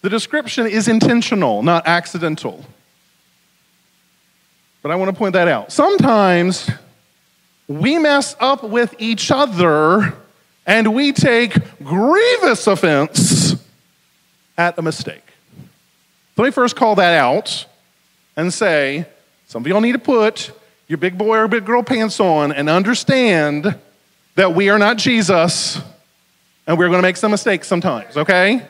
[0.00, 2.64] the description is intentional, not accidental.
[4.80, 5.70] But I want to point that out.
[5.70, 6.70] Sometimes
[7.68, 10.14] we mess up with each other
[10.66, 11.52] and we take
[11.82, 13.33] grievous offense
[14.56, 15.24] at a mistake.
[16.36, 17.66] Let me first call that out
[18.36, 19.06] and say
[19.46, 20.50] some of y'all need to put
[20.88, 23.78] your big boy or big girl pants on and understand
[24.34, 25.80] that we are not Jesus
[26.66, 28.66] and we're going to make some mistakes sometimes, okay?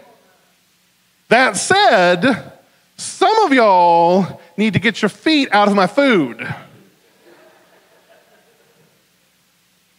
[1.28, 2.52] That said,
[2.96, 6.46] some of y'all need to get your feet out of my food.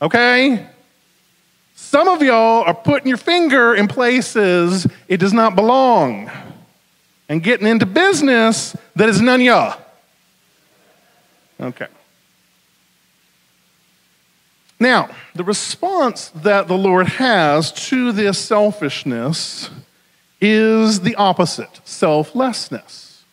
[0.02, 0.68] Okay?
[1.96, 6.30] Some of y'all are putting your finger in places it does not belong
[7.30, 9.80] and getting into business that is none y'all.
[11.58, 11.88] Okay.
[14.78, 19.70] Now, the response that the Lord has to this selfishness
[20.42, 23.24] is the opposite selflessness.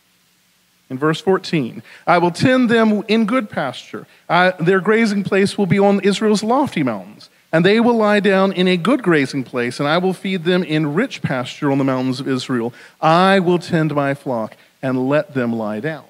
[0.89, 4.07] In verse 14, I will tend them in good pasture.
[4.29, 8.51] I, their grazing place will be on Israel's lofty mountains, and they will lie down
[8.51, 11.83] in a good grazing place, and I will feed them in rich pasture on the
[11.83, 12.73] mountains of Israel.
[12.99, 16.03] I will tend my flock and let them lie down.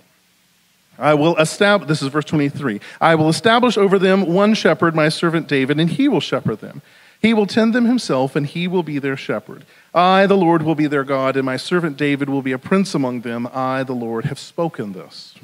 [0.97, 2.79] I will establish, this is verse 23.
[3.01, 6.81] I will establish over them one shepherd, my servant David, and he will shepherd them.
[7.21, 9.65] He will tend them himself, and he will be their shepherd.
[9.93, 12.95] I, the Lord, will be their God, and my servant David will be a prince
[12.95, 13.49] among them.
[13.53, 15.35] I, the Lord, have spoken this.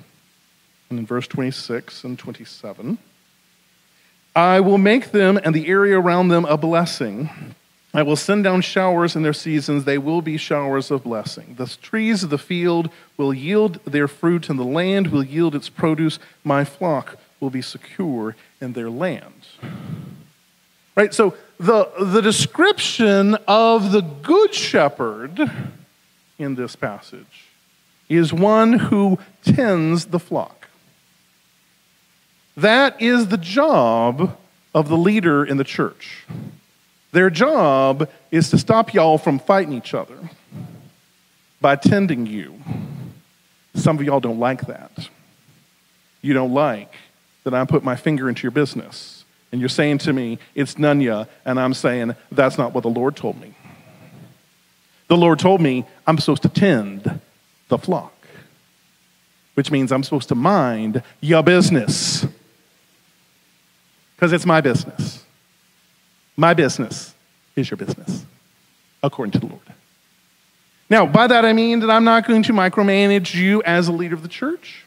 [0.90, 2.98] And in verse 26 and 27,
[4.40, 7.30] I will make them and the area around them a blessing.
[7.94, 9.84] I will send down showers in their seasons.
[9.84, 11.56] They will be showers of blessing.
[11.58, 15.68] The trees of the field will yield their fruit, and the land will yield its
[15.68, 16.20] produce.
[16.46, 19.46] My flock will be secure in their land.
[20.96, 21.14] Right?
[21.14, 25.52] So the, the description of the good shepherd
[26.38, 27.48] in this passage
[28.08, 30.59] is one who tends the flock.
[32.60, 34.38] That is the job
[34.76, 36.26] of the leader in the church.
[37.14, 40.18] Their job is to stop y'all from fighting each other
[41.62, 42.60] by tending you.
[43.76, 44.92] Some of y'all don't like that.
[46.22, 46.94] You don't like
[47.46, 49.24] that I put my finger into your business.
[49.54, 53.16] And you're saying to me, it's Nunya, and I'm saying, that's not what the Lord
[53.16, 53.56] told me.
[55.08, 57.22] The Lord told me I'm supposed to tend
[57.70, 58.14] the flock,
[59.54, 62.26] which means I'm supposed to mind your business
[64.20, 65.24] because it's my business.
[66.36, 67.16] My business
[67.56, 68.26] is your business,
[69.02, 69.62] according to the Lord.
[70.90, 74.16] Now, by that I mean that I'm not going to micromanage you as a leader
[74.16, 74.84] of the church.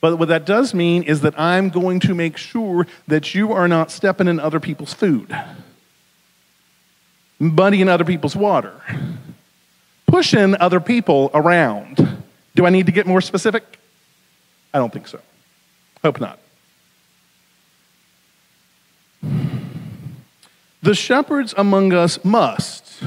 [0.00, 3.66] But what that does mean is that I'm going to make sure that you are
[3.66, 5.36] not stepping in other people's food,
[7.40, 8.80] muddying other people's water,
[10.06, 12.22] pushing other people around.
[12.54, 13.80] Do I need to get more specific?
[14.72, 15.18] I don't think so.
[16.04, 16.38] Hope not.
[20.82, 23.02] The shepherds among us must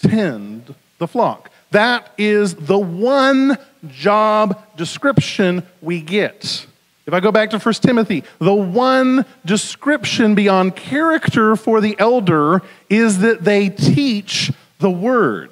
[0.00, 1.50] tend the flock.
[1.70, 3.58] That is the one
[3.88, 6.66] job description we get.
[7.06, 12.62] If I go back to 1 Timothy, the one description beyond character for the elder
[12.88, 15.50] is that they teach the word.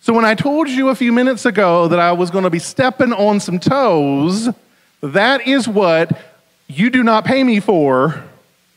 [0.00, 2.58] So when I told you a few minutes ago that I was going to be
[2.58, 4.48] stepping on some toes,
[5.00, 6.18] that is what
[6.66, 8.22] you do not pay me for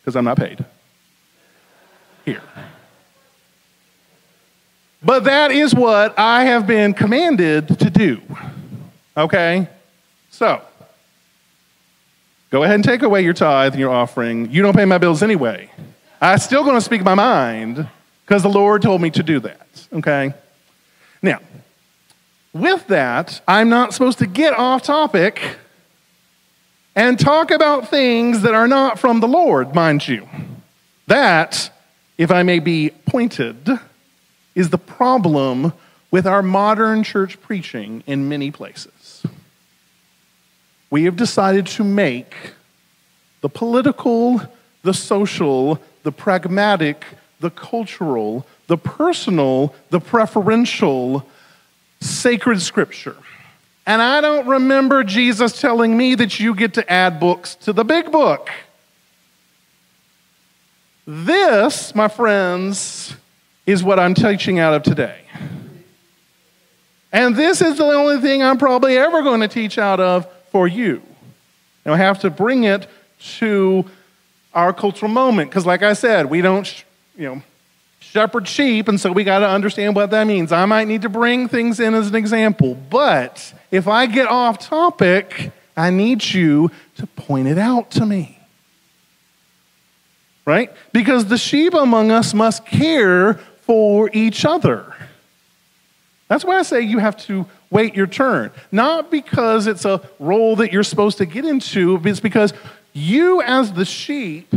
[0.07, 0.63] because I'm not paid.
[2.23, 2.41] Here.
[5.03, 8.21] But that is what I have been commanded to do.
[9.17, 9.67] Okay?
[10.29, 10.61] So,
[12.51, 14.49] go ahead and take away your tithe and your offering.
[14.49, 15.69] You don't pay my bills anyway.
[16.21, 17.89] I'm still going to speak my mind
[18.25, 19.87] because the Lord told me to do that.
[19.91, 20.33] Okay?
[21.21, 21.39] Now,
[22.53, 25.57] with that, I'm not supposed to get off topic
[26.97, 30.27] and talk about things that are not from the Lord, mind you.
[31.05, 31.71] That,
[32.17, 33.69] if I may be pointed,
[34.55, 35.73] is the problem
[36.09, 39.23] with our modern church preaching in many places.
[40.89, 42.33] We have decided to make
[43.41, 44.41] the political,
[44.81, 47.05] the social, the pragmatic,
[47.39, 51.29] the cultural, the personal, the preferential
[52.01, 53.17] sacred scripture.
[53.87, 57.85] And I don't remember Jesus telling me that you get to add books to the
[57.85, 58.49] big book.
[61.07, 63.15] This, my friends,
[63.65, 65.21] is what I'm teaching out of today.
[67.13, 70.67] And this is the only thing I'm probably ever going to teach out of for
[70.67, 71.01] you.
[71.85, 72.87] And I have to bring it
[73.37, 73.85] to
[74.53, 76.83] our cultural moment because, like I said, we don't,
[77.17, 77.41] you know,
[78.17, 80.51] shepherd sheep, and so we got to understand what that means.
[80.51, 84.57] I might need to bring things in as an example, but if I get off
[84.57, 88.37] topic, I need you to point it out to me
[90.47, 90.71] right?
[90.93, 94.95] Because the sheep among us must care for each other.
[96.29, 98.51] That's why I say you have to wait your turn.
[98.71, 102.53] Not because it's a role that you're supposed to get into, it's because
[102.93, 104.53] you, as the sheep,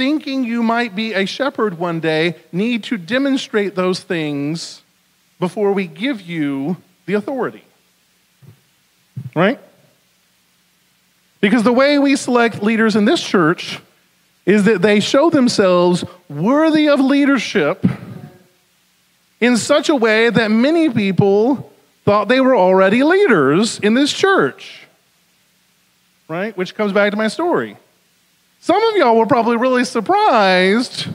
[0.00, 4.80] thinking you might be a shepherd one day, need to demonstrate those things
[5.38, 7.62] before we give you the authority.
[9.36, 9.60] Right?
[11.42, 13.78] Because the way we select leaders in this church
[14.46, 17.84] is that they show themselves worthy of leadership
[19.38, 21.70] in such a way that many people
[22.06, 24.80] thought they were already leaders in this church.
[26.26, 26.56] Right?
[26.56, 27.76] Which comes back to my story.
[28.62, 31.08] Some of y'all were probably really surprised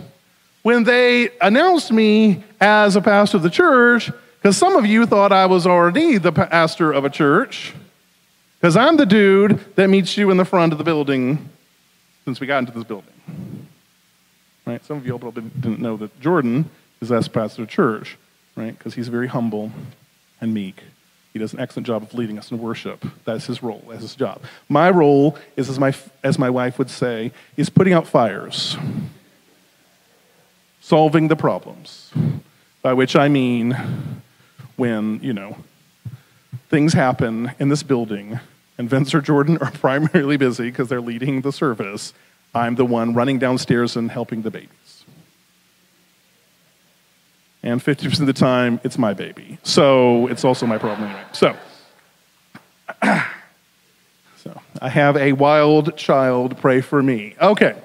[0.64, 5.32] when they announced me as a pastor of the church, because some of you thought
[5.32, 7.74] I was already the pastor of a church,
[8.60, 11.50] because I'm the dude that meets you in the front of the building
[12.24, 13.14] since we got into this building.
[14.66, 14.84] Right?
[14.84, 16.68] Some of y'all probably didn't know that Jordan
[17.00, 18.18] is as pastor of church,
[18.56, 18.76] right?
[18.76, 19.72] Because he's very humble
[20.42, 20.82] and meek.
[21.36, 23.06] He does an excellent job of leading us in worship.
[23.26, 24.42] That's his role, that's his job.
[24.70, 28.78] My role is, as my, as my wife would say, is putting out fires,
[30.80, 32.14] solving the problems.
[32.82, 33.76] By which I mean
[34.78, 35.58] when, you know,
[36.70, 38.40] things happen in this building
[38.78, 42.14] and Vince or Jordan are primarily busy because they're leading the service,
[42.54, 44.85] I'm the one running downstairs and helping the babies.
[47.66, 49.58] And 50% of the time, it's my baby.
[49.64, 51.24] So it's also my problem anyway.
[51.34, 51.58] So,
[54.38, 57.36] so I have a wild child, pray for me.
[57.42, 57.76] Okay.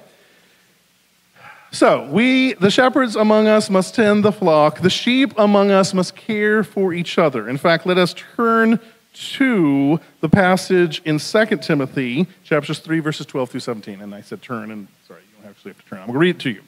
[1.73, 4.81] So, we, the shepherds among us, must tend the flock.
[4.81, 7.49] The sheep among us must care for each other.
[7.49, 8.81] In fact, let us turn
[9.13, 14.03] to the passage in 2 Timothy, chapters 3, verses 12 through 17.
[14.03, 16.01] And I said turn, and sorry, you don't actually have to turn.
[16.01, 16.63] I'm going to read it to you.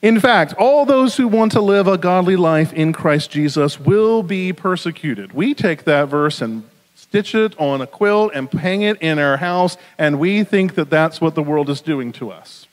[0.00, 4.22] In fact, all those who want to live a godly life in Christ Jesus will
[4.22, 5.32] be persecuted.
[5.32, 6.62] We take that verse and
[6.94, 10.90] stitch it on a quilt and hang it in our house, and we think that
[10.90, 12.66] that's what the world is doing to us.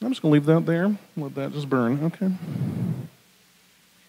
[0.00, 0.94] I'm just going to leave that there.
[1.16, 2.04] Let that just burn.
[2.04, 2.30] Okay.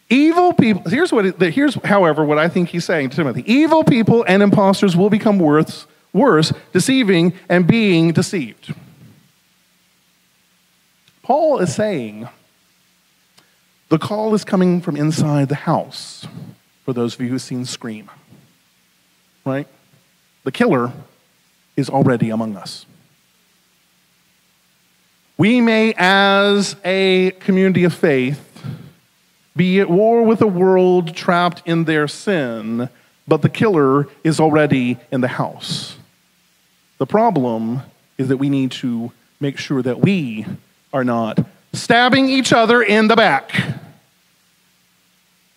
[0.09, 3.43] Evil people, here's what, here's, however, what I think he's saying to Timothy.
[3.51, 8.75] Evil people and impostors will become worse, worse, deceiving and being deceived.
[11.25, 12.29] Paul is saying
[13.89, 16.27] the call is coming from inside the house,
[16.83, 18.11] for those of you who've seen Scream,
[19.43, 19.67] right?
[20.43, 20.93] The killer
[21.75, 22.85] is already among us.
[25.35, 28.63] We may, as a community of faith,
[29.55, 32.87] be at war with a world trapped in their sin,
[33.27, 35.97] but the killer is already in the house.
[36.99, 37.81] The problem
[38.15, 40.45] is that we need to make sure that we
[40.95, 43.51] are not stabbing each other in the back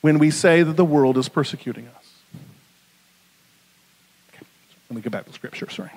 [0.00, 2.12] when we say that the world is persecuting us.
[4.34, 4.44] Okay,
[4.90, 5.90] let me get back to scripture, sorry.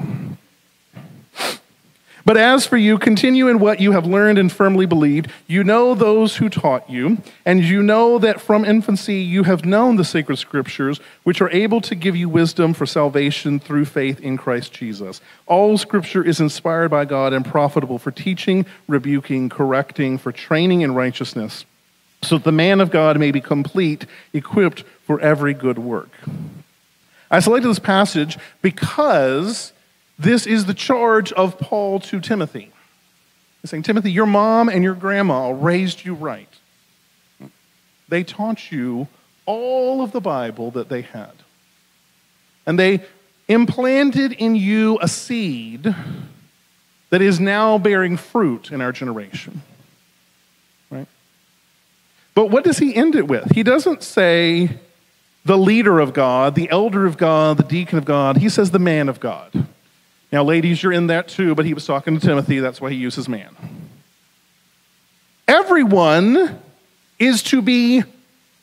[2.23, 5.31] But as for you, continue in what you have learned and firmly believed.
[5.47, 9.95] You know those who taught you, and you know that from infancy you have known
[9.95, 14.37] the sacred scriptures, which are able to give you wisdom for salvation through faith in
[14.37, 15.21] Christ Jesus.
[15.47, 20.93] All scripture is inspired by God and profitable for teaching, rebuking, correcting, for training in
[20.93, 21.65] righteousness,
[22.21, 26.09] so that the man of God may be complete, equipped for every good work.
[27.31, 29.73] I selected this passage because
[30.21, 32.71] this is the charge of Paul to Timothy.
[33.61, 36.47] He's saying, Timothy, your mom and your grandma raised you right.
[38.07, 39.07] They taught you
[39.45, 41.31] all of the Bible that they had.
[42.65, 43.03] And they
[43.47, 45.95] implanted in you a seed
[47.09, 49.61] that is now bearing fruit in our generation.
[50.89, 51.07] Right?
[52.35, 53.51] But what does he end it with?
[53.51, 54.77] He doesn't say
[55.45, 58.37] the leader of God, the elder of God, the deacon of God.
[58.37, 59.67] He says the man of God.
[60.31, 62.59] Now, ladies, you're in that too, but he was talking to Timothy.
[62.59, 63.55] That's why he uses man.
[65.47, 66.61] Everyone
[67.19, 68.03] is to be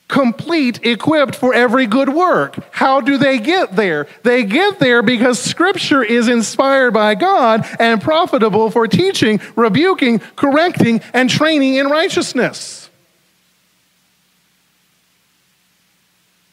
[0.09, 2.57] complete, equipped for every good work.
[2.73, 4.09] How do they get there?
[4.23, 11.03] They get there because Scripture is inspired by God and profitable for teaching, rebuking, correcting,
[11.13, 12.89] and training in righteousness.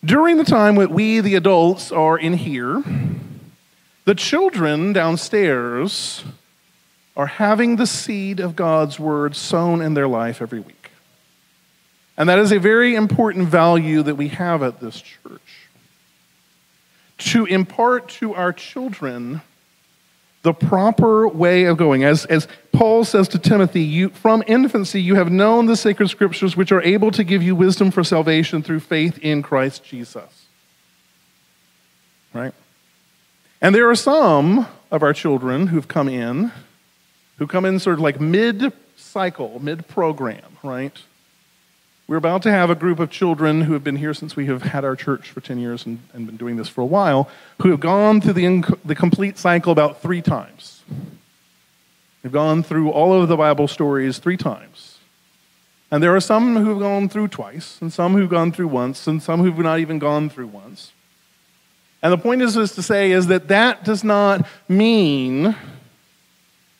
[0.03, 2.83] During the time that we, the adults, are in here,
[4.05, 6.23] the children downstairs
[7.17, 10.91] are having the seed of God's word sown in their life every week.
[12.17, 15.41] And that is a very important value that we have at this church.
[17.17, 19.41] To impart to our children
[20.43, 22.03] the proper way of going.
[22.03, 26.55] As, as Paul says to Timothy, you, from infancy you have known the sacred scriptures
[26.55, 30.45] which are able to give you wisdom for salvation through faith in Christ Jesus.
[32.33, 32.53] Right?
[33.65, 36.51] And there are some of our children who've come in,
[37.39, 40.95] who come in sort of like mid cycle, mid program, right?
[42.07, 44.61] We're about to have a group of children who have been here since we have
[44.61, 47.27] had our church for 10 years and, and been doing this for a while,
[47.59, 50.83] who have gone through the, inc- the complete cycle about three times.
[52.21, 54.99] They've gone through all of the Bible stories three times.
[55.89, 59.07] And there are some who have gone through twice, and some who've gone through once,
[59.07, 60.91] and some who've not even gone through once.
[62.05, 65.55] And the point is, is to say is that that does not mean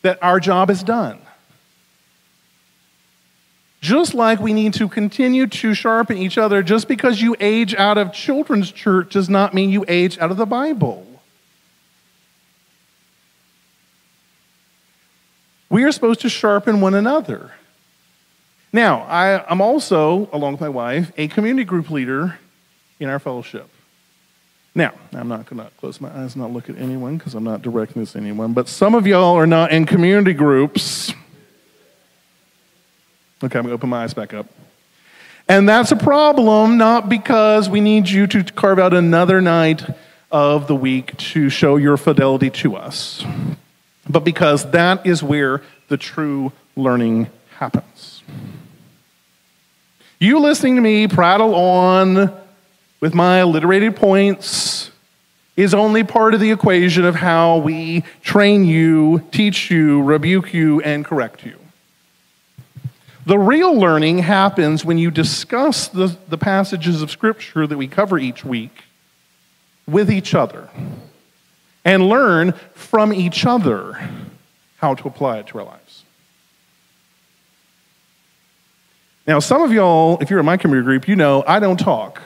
[0.04, 1.20] that our job is done.
[3.82, 7.98] Just like we need to continue to sharpen each other, just because you age out
[7.98, 11.08] of children's church does not mean you age out of the Bible.
[15.72, 17.52] We are supposed to sharpen one another.
[18.72, 22.38] Now, I, am also, along with my wife, a community group leader
[23.00, 23.72] in our fellowship.
[24.78, 27.46] Now, I'm not going to close my eyes and not look at anyone because I'm
[27.46, 31.14] not directing this to anyone, but some of y'all are not in community groups.
[33.42, 34.48] Okay, I'm going to open my eyes back up.
[35.48, 39.86] And that's a problem, not because we need you to carve out another night
[40.30, 43.24] of the week to show your fidelity to us,
[44.10, 47.28] but because that is where the true learning
[47.60, 48.24] happens.
[50.20, 52.34] You listening to me prattle on
[53.06, 54.90] with my alliterated points
[55.56, 60.82] is only part of the equation of how we train you, teach you, rebuke you,
[60.82, 61.56] and correct you.
[63.28, 68.18] The real learning happens when you discuss the, the passages of Scripture that we cover
[68.18, 68.86] each week
[69.88, 70.68] with each other
[71.86, 74.00] and learn from each other
[74.78, 76.06] how to apply it to our lives.
[79.28, 82.20] Now, some of y'all, if you're in my community group, you know I don't talk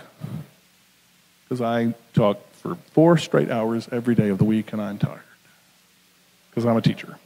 [1.49, 5.21] because I talk for four straight hours every day of the week and I'm tired
[6.49, 7.17] because I'm a teacher.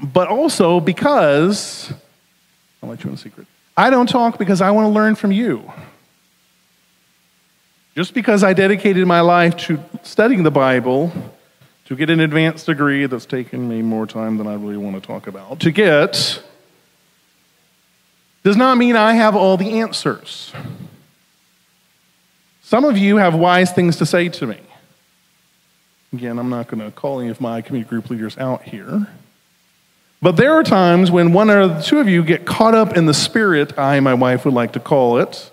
[0.00, 1.92] But also because,
[2.80, 5.32] I'll let you in a secret, I don't talk because I want to learn from
[5.32, 5.72] you.
[7.96, 11.12] Just because I dedicated my life to studying the Bible,
[11.86, 15.04] to get an advanced degree that's taken me more time than I really want to
[15.04, 16.40] talk about, to get,
[18.44, 20.52] does not mean I have all the answers.
[22.70, 24.56] Some of you have wise things to say to me.
[26.12, 29.08] Again, I'm not going to call any of my community group leaders out here.
[30.22, 33.12] But there are times when one or two of you get caught up in the
[33.12, 35.50] spirit, I, my wife, would like to call it,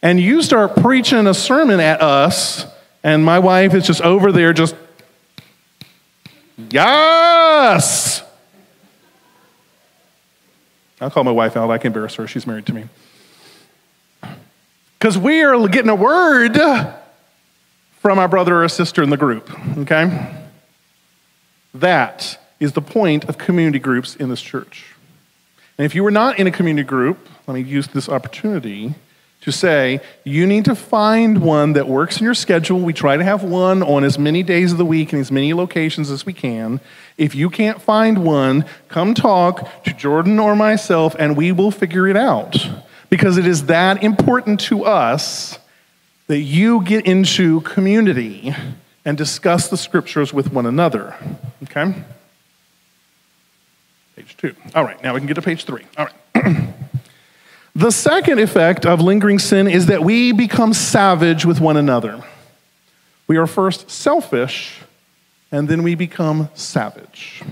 [0.00, 2.64] and you start preaching a sermon at us,
[3.02, 4.74] and my wife is just over there, just,
[6.70, 8.22] yes!
[11.02, 11.70] I'll call my wife out.
[11.70, 12.26] I can embarrass her.
[12.26, 12.84] She's married to me.
[15.00, 16.58] Because we are getting a word
[18.00, 20.36] from our brother or sister in the group, okay?
[21.72, 24.94] That is the point of community groups in this church.
[25.78, 28.94] And if you were not in a community group, let me use this opportunity
[29.40, 32.78] to say you need to find one that works in your schedule.
[32.78, 35.54] We try to have one on as many days of the week and as many
[35.54, 36.78] locations as we can.
[37.16, 42.06] If you can't find one, come talk to Jordan or myself and we will figure
[42.06, 42.68] it out.
[43.10, 45.58] Because it is that important to us
[46.28, 48.54] that you get into community
[49.04, 51.14] and discuss the scriptures with one another.
[51.64, 51.92] Okay?
[54.16, 54.54] Page two.
[54.74, 55.84] All right, now we can get to page three.
[55.98, 56.66] All right.
[57.74, 62.22] The second effect of lingering sin is that we become savage with one another.
[63.28, 64.80] We are first selfish,
[65.52, 67.42] and then we become savage.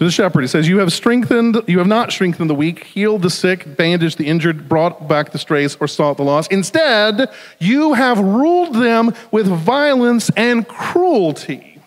[0.00, 3.20] To the shepherd, he says, You have strengthened, you have not strengthened the weak, healed
[3.20, 6.50] the sick, bandaged the injured, brought back the strays, or sought the lost.
[6.50, 7.28] Instead,
[7.58, 11.82] you have ruled them with violence and cruelty.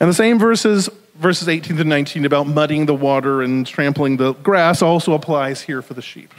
[0.00, 4.32] And the same verses verses 18 to 19 about muddying the water and trampling the
[4.32, 6.32] grass also applies here for the sheep.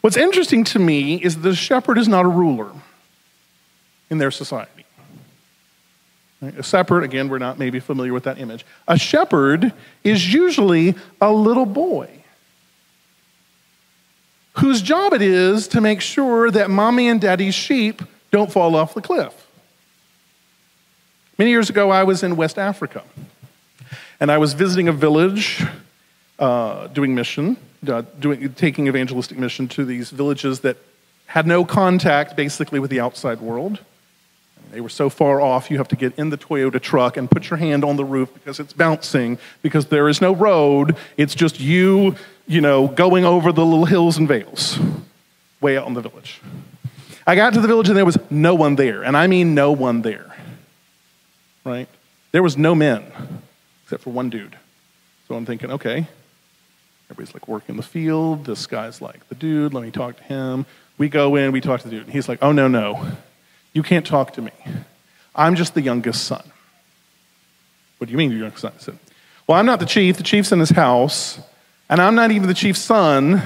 [0.00, 2.72] What's interesting to me is the shepherd is not a ruler
[4.10, 4.79] in their society.
[6.42, 8.64] A shepherd, again, we're not maybe familiar with that image.
[8.88, 9.72] A shepherd
[10.02, 12.08] is usually a little boy
[14.54, 18.94] whose job it is to make sure that mommy and daddy's sheep don't fall off
[18.94, 19.34] the cliff.
[21.38, 23.02] Many years ago, I was in West Africa,
[24.18, 25.62] and I was visiting a village
[26.38, 30.76] uh, doing mission, uh, doing, taking evangelistic mission to these villages that
[31.26, 33.78] had no contact basically with the outside world.
[34.70, 37.50] They were so far off, you have to get in the Toyota truck and put
[37.50, 40.96] your hand on the roof because it's bouncing, because there is no road.
[41.16, 42.14] It's just you,
[42.46, 44.78] you know, going over the little hills and vales
[45.60, 46.40] way out in the village.
[47.26, 49.72] I got to the village and there was no one there, and I mean no
[49.72, 50.30] one there
[51.64, 51.88] right?
[52.32, 53.04] There was no men
[53.84, 54.56] except for one dude.
[55.28, 56.06] So I'm thinking, okay,
[57.10, 58.44] everybody's like working the field.
[58.46, 59.74] This guy's like the dude.
[59.74, 60.66] Let me talk to him.
[60.98, 62.04] We go in, we talk to the dude.
[62.04, 63.12] And he's like, oh, no, no.
[63.72, 64.52] You can't talk to me.
[65.34, 66.42] I'm just the youngest son.
[67.98, 68.72] What do you mean, your youngest son?
[68.76, 68.98] I said,
[69.46, 70.16] well, I'm not the chief.
[70.16, 71.40] The chief's in his house.
[71.88, 73.42] And I'm not even the chief's son.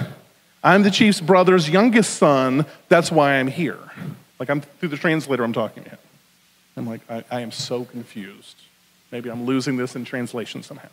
[0.62, 2.66] I'm the chief's brother's youngest son.
[2.88, 3.78] That's why I'm here.
[4.38, 5.98] Like I'm through the translator, I'm talking to him.
[6.76, 8.56] I'm like, I, I am so confused.
[9.12, 10.88] Maybe I'm losing this in translation somehow.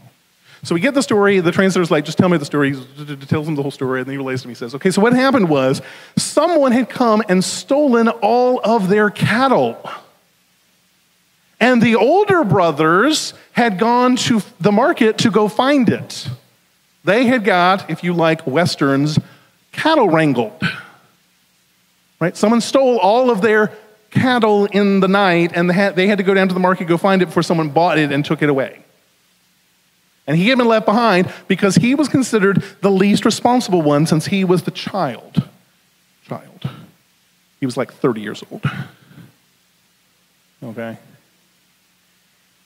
[0.63, 1.39] So we get the story.
[1.39, 2.75] The translator's like, just tell me the story.
[2.75, 4.51] He tells him the whole story, and then he relays to me.
[4.51, 5.81] He says, okay, so what happened was
[6.17, 9.89] someone had come and stolen all of their cattle.
[11.59, 16.27] And the older brothers had gone to the market to go find it.
[17.03, 19.17] They had got, if you like westerns,
[19.71, 20.61] cattle wrangled.
[22.19, 22.37] Right?
[22.37, 23.71] Someone stole all of their
[24.11, 25.73] cattle in the night, and they
[26.07, 28.23] had to go down to the market, go find it before someone bought it and
[28.23, 28.85] took it away.
[30.27, 34.27] And he had been left behind because he was considered the least responsible one since
[34.27, 35.47] he was the child.
[36.23, 36.69] Child.
[37.59, 38.63] He was like 30 years old.
[40.63, 40.97] Okay?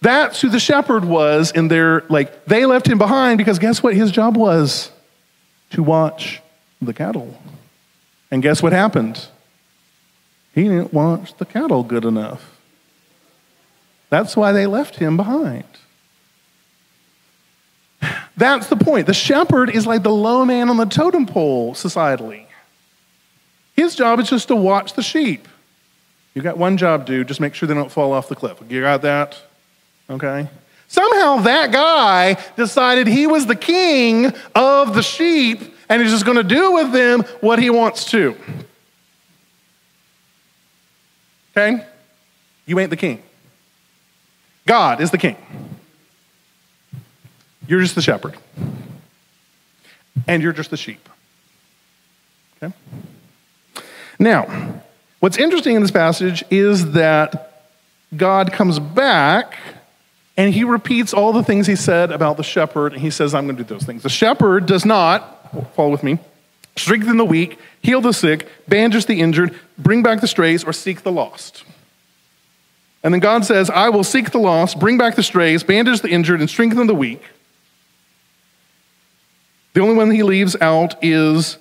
[0.01, 3.95] That's who the shepherd was in their, like, they left him behind because guess what
[3.95, 4.91] his job was?
[5.72, 6.41] To watch
[6.82, 7.39] the cattle.
[8.30, 9.28] And guess what happened?
[10.53, 12.58] He didn't watch the cattle good enough.
[14.10, 15.66] That's why they left him behind.
[18.38, 19.08] That's the point.
[19.08, 22.46] The shepherd is like the low man on the totem pole societally.
[23.76, 25.48] His job is just to watch the sheep.
[26.34, 27.28] You got one job, dude.
[27.28, 28.58] Just make sure they don't fall off the cliff.
[28.70, 29.42] You got that?
[30.10, 30.50] Okay?
[30.88, 36.38] Somehow that guy decided he was the king of the sheep and he's just going
[36.38, 38.36] to do with them what he wants to.
[41.52, 41.86] Okay?
[42.66, 43.24] You ain't the king.
[44.66, 45.38] God is the king.
[47.68, 48.36] You're just the shepherd.
[50.28, 51.09] And you're just the sheep.
[52.61, 52.74] Okay?
[54.18, 54.82] Now,
[55.20, 57.70] what's interesting in this passage is that
[58.16, 59.57] God comes back
[60.38, 63.45] and he repeats all the things he said about the shepherd, and he says, I'm
[63.45, 64.03] going to do those things.
[64.03, 66.20] The shepherd does not, follow with me,
[66.76, 71.03] strengthen the weak, heal the sick, bandage the injured, bring back the strays, or seek
[71.03, 71.63] the lost.
[73.01, 76.09] And then God says, I will seek the lost, bring back the strays, bandage the
[76.09, 77.22] injured, and strengthen the weak.
[79.76, 81.57] The only one he leaves out is,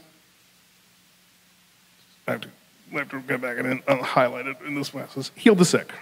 [2.29, 2.49] I have to,
[2.93, 5.93] I have to go back and uh, highlight it in this passage, heal the sick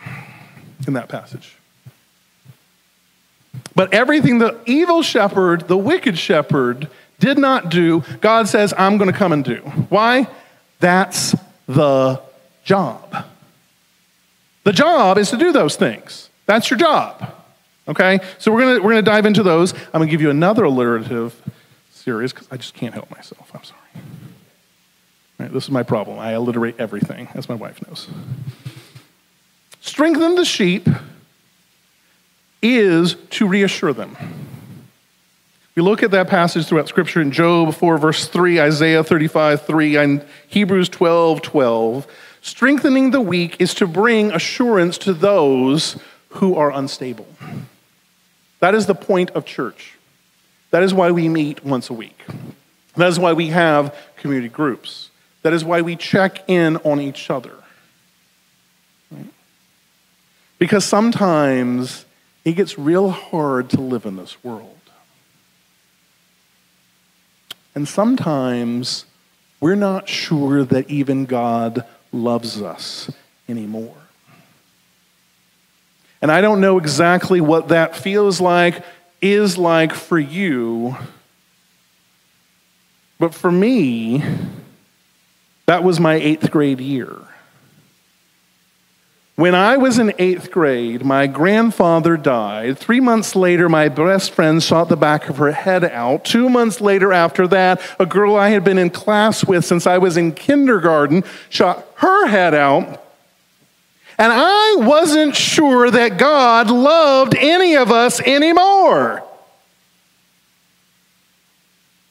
[0.86, 1.56] in that passage.
[3.74, 6.88] But everything the evil shepherd, the wicked shepherd,
[7.18, 9.60] did not do, God says, I'm going to come and do.
[9.88, 10.28] Why?
[10.80, 11.34] That's
[11.66, 12.20] the
[12.62, 13.24] job.
[14.64, 16.28] The job is to do those things.
[16.44, 17.34] That's your job.
[17.88, 18.20] Okay?
[18.38, 19.72] So we're going to we're going to dive into those.
[19.72, 21.40] I'm going to give you another alliterative
[22.02, 23.50] series because I just can't help myself.
[23.54, 23.80] I'm sorry.
[25.38, 26.18] Right, this is my problem.
[26.18, 28.08] I alliterate everything, as my wife knows.
[29.80, 30.88] Strengthen the sheep
[32.62, 34.16] is to reassure them.
[35.74, 39.96] We look at that passage throughout Scripture in Job 4, verse 3, Isaiah 35, 3,
[39.96, 42.06] and Hebrews 12, 12.
[42.42, 45.96] Strengthening the weak is to bring assurance to those
[46.28, 47.26] who are unstable.
[48.60, 49.96] That is the point of church.
[50.72, 52.18] That is why we meet once a week.
[52.96, 55.10] That is why we have community groups.
[55.42, 57.54] That is why we check in on each other.
[60.58, 62.04] Because sometimes
[62.44, 64.78] it gets real hard to live in this world.
[67.74, 69.04] And sometimes
[69.60, 73.10] we're not sure that even God loves us
[73.48, 73.96] anymore.
[76.20, 78.84] And I don't know exactly what that feels like,
[79.22, 80.96] is like for you.
[83.18, 84.22] But for me,
[85.66, 87.16] that was my eighth grade year.
[89.36, 92.78] When I was in eighth grade, my grandfather died.
[92.78, 96.24] Three months later, my best friend shot the back of her head out.
[96.24, 99.98] Two months later, after that, a girl I had been in class with since I
[99.98, 103.01] was in kindergarten shot her head out.
[104.22, 109.24] And I wasn't sure that God loved any of us anymore.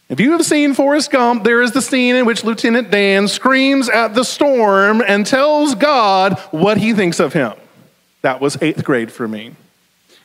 [0.10, 3.88] If you have seen Forrest Gump, there is the scene in which Lieutenant Dan screams
[3.88, 7.54] at the storm and tells God what he thinks of him.
[8.24, 9.56] That was eighth grade for me.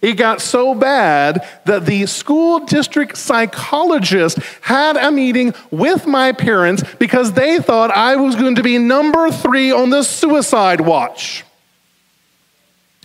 [0.02, 6.82] It got so bad that the school district psychologist had a meeting with my parents
[6.98, 11.44] because they thought I was going to be number three on the suicide watch.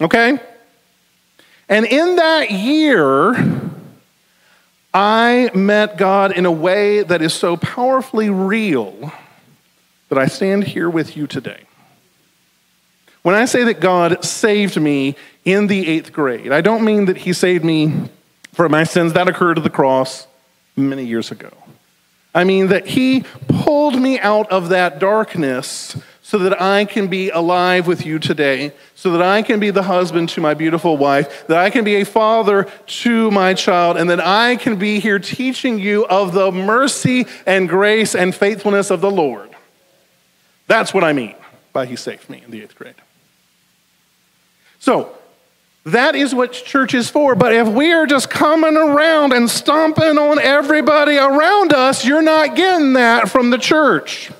[0.01, 0.39] Okay?
[1.69, 3.35] And in that year,
[4.93, 9.13] I met God in a way that is so powerfully real
[10.09, 11.61] that I stand here with you today.
[13.21, 17.17] When I say that God saved me in the eighth grade, I don't mean that
[17.17, 18.09] He saved me
[18.51, 20.27] for my sins that occurred at the cross
[20.75, 21.51] many years ago.
[22.33, 25.95] I mean that He pulled me out of that darkness
[26.31, 29.83] so that I can be alive with you today, so that I can be the
[29.83, 34.09] husband to my beautiful wife, that I can be a father to my child, and
[34.09, 39.01] that I can be here teaching you of the mercy and grace and faithfulness of
[39.01, 39.49] the Lord.
[40.67, 41.35] That's what I mean
[41.73, 42.95] by He saved me in the eighth grade.
[44.79, 45.13] So,
[45.83, 47.35] that is what church is for.
[47.35, 52.55] But if we are just coming around and stomping on everybody around us, you're not
[52.55, 54.31] getting that from the church.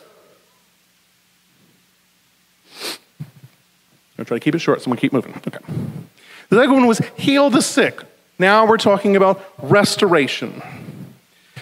[4.22, 5.34] I'm try to keep it short, so I'm going to keep moving.
[5.48, 5.58] Okay.
[6.50, 8.02] The second one was heal the sick.
[8.38, 10.62] Now we're talking about restoration.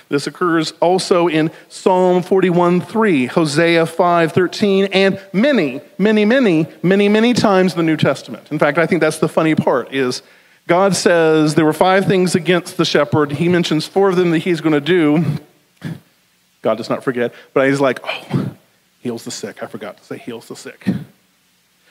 [0.09, 7.73] This occurs also in Psalm 41:3, Hosea 5:13, and many, many, many, many, many times
[7.73, 8.51] in the New Testament.
[8.51, 10.21] In fact, I think that's the funny part is
[10.67, 13.33] God says there were five things against the shepherd.
[13.33, 15.23] He mentions four of them that he's going to do.
[16.61, 18.55] God does not forget, but he's like, oh,
[18.99, 19.63] heals the sick.
[19.63, 20.85] I forgot to say heals the sick.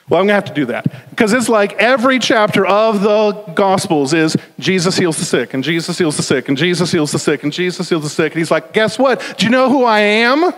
[0.08, 3.32] Well, I'm going to have to do that because it's like every chapter of the
[3.54, 7.18] Gospels is Jesus heals the sick, and Jesus heals the sick, and Jesus heals the
[7.18, 8.32] sick, and Jesus heals the sick.
[8.32, 9.34] And he's like, guess what?
[9.36, 10.50] Do you know who I am?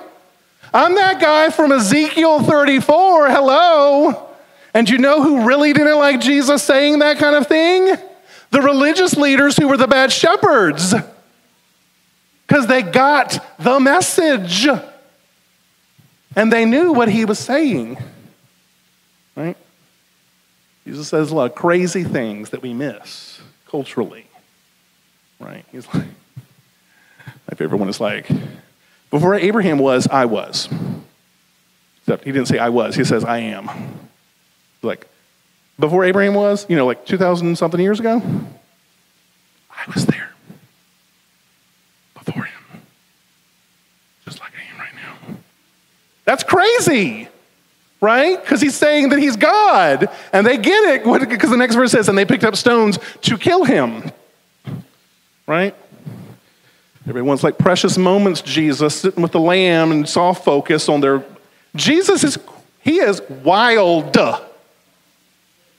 [0.72, 3.28] I'm that guy from Ezekiel 34.
[3.28, 4.28] Hello.
[4.72, 7.96] And you know who really didn't like Jesus saying that kind of thing?
[8.50, 10.94] The religious leaders who were the bad shepherds.
[12.46, 14.68] Because they got the message
[16.36, 17.98] and they knew what he was saying.
[19.36, 19.56] Right?
[20.84, 24.26] Jesus says a lot of crazy things that we miss culturally.
[25.38, 25.64] Right?
[25.72, 26.06] He's like,
[27.26, 28.28] my favorite one is like,
[29.10, 30.68] before Abraham was, I was.
[31.98, 33.70] Except he didn't say I was, he says I am.
[34.82, 35.06] Like,
[35.78, 38.22] before Abraham was, you know, like 2,000 something years ago,
[39.70, 40.30] I was there.
[42.14, 42.82] Before him.
[44.24, 45.36] Just like I am right now.
[46.24, 47.29] That's crazy
[48.00, 48.40] right?
[48.40, 50.08] Because he's saying that he's God.
[50.32, 53.36] And they get it because the next verse says, and they picked up stones to
[53.36, 54.10] kill him,
[55.46, 55.74] right?
[57.08, 61.24] Everyone's like precious moments, Jesus, sitting with the lamb and soft focus on their.
[61.74, 62.38] Jesus is,
[62.80, 64.16] he is wild.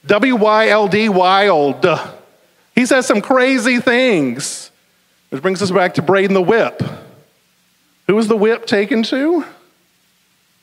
[0.05, 1.85] W Y L D, wild.
[2.73, 4.71] He says some crazy things.
[5.29, 6.81] Which brings us back to Braden the whip.
[8.07, 9.45] Who was the whip taken to?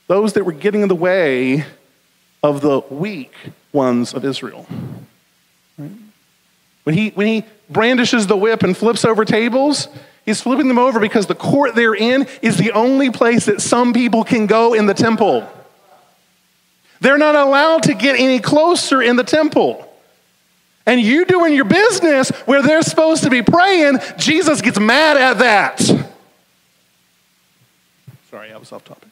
[0.08, 1.64] Those that were getting in the way
[2.42, 3.32] of the weak
[3.72, 4.66] ones of Israel.
[5.78, 5.90] Right?
[6.84, 9.88] When he, when he brandishes the whip and flips over tables,
[10.24, 13.92] he's flipping them over because the court they're in is the only place that some
[13.92, 15.46] people can go in the temple.
[17.00, 19.84] They're not allowed to get any closer in the temple.
[20.86, 25.38] And you doing your business where they're supposed to be praying, Jesus gets mad at
[25.38, 25.78] that.
[28.30, 29.08] Sorry, I was off topic.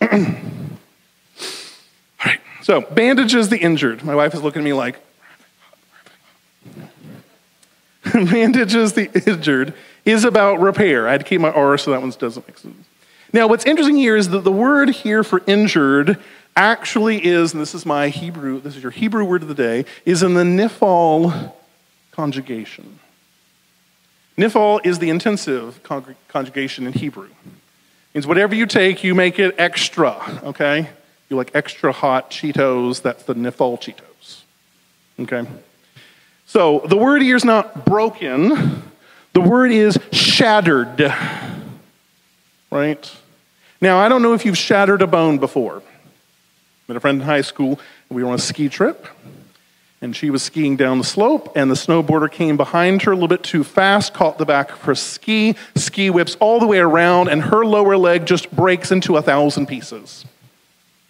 [0.00, 0.08] All
[2.24, 4.02] right, so bandages the injured.
[4.04, 4.96] My wife is looking at me like,
[8.12, 9.74] bandages the injured
[10.04, 11.08] is about repair.
[11.08, 12.86] I had to keep my R so that one doesn't make sense.
[13.32, 16.18] Now, what's interesting here is that the word here for injured
[16.56, 19.84] actually is, and this is my Hebrew, this is your Hebrew word of the day,
[20.04, 21.52] is in the nifal
[22.10, 22.98] conjugation.
[24.36, 25.80] Nifal is the intensive
[26.28, 27.28] conjugation in Hebrew.
[28.14, 30.88] Means whatever you take, you make it extra, okay?
[31.28, 34.42] You like extra hot Cheetos, that's the nifal Cheetos,
[35.20, 35.48] okay?
[36.46, 38.82] So the word here is not broken,
[39.32, 41.12] the word is shattered,
[42.70, 43.16] right?
[43.80, 45.76] Now, I don't know if you've shattered a bone before.
[45.78, 45.82] I
[46.88, 49.06] met a friend in high school, we were on a ski trip,
[50.02, 53.28] and she was skiing down the slope, and the snowboarder came behind her a little
[53.28, 57.28] bit too fast, caught the back of her ski, ski whips all the way around,
[57.28, 60.24] and her lower leg just breaks into a thousand pieces.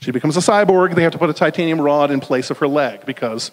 [0.00, 0.94] She becomes a cyborg.
[0.94, 3.52] They have to put a titanium rod in place of her leg because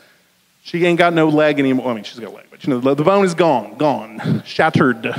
[0.63, 1.91] she ain't got no leg anymore.
[1.91, 5.13] I mean, she's got a leg, but you know, the bone is gone, gone, shattered.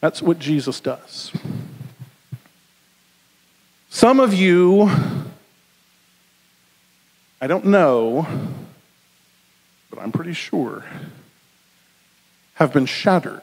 [0.00, 1.32] That's what Jesus does.
[3.88, 4.90] Some of you,
[7.40, 8.26] I don't know,
[9.96, 10.84] but I'm pretty sure,
[12.54, 13.40] have been shattered.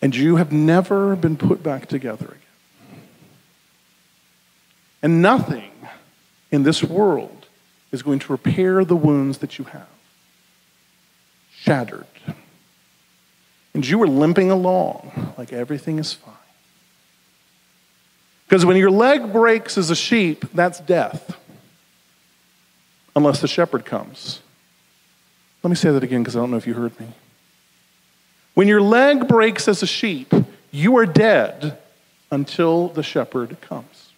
[0.00, 3.02] And you have never been put back together again.
[5.02, 5.70] And nothing
[6.50, 7.46] in this world
[7.92, 9.88] is going to repair the wounds that you have.
[11.52, 12.06] Shattered.
[13.74, 16.34] And you were limping along like everything is fine.
[18.48, 21.36] Because when your leg breaks as a sheep, that's death.
[23.18, 24.42] Unless the shepherd comes.
[25.64, 27.08] Let me say that again because I don't know if you heard me.
[28.54, 30.32] When your leg breaks as a sheep,
[30.70, 31.78] you are dead
[32.30, 34.10] until the shepherd comes.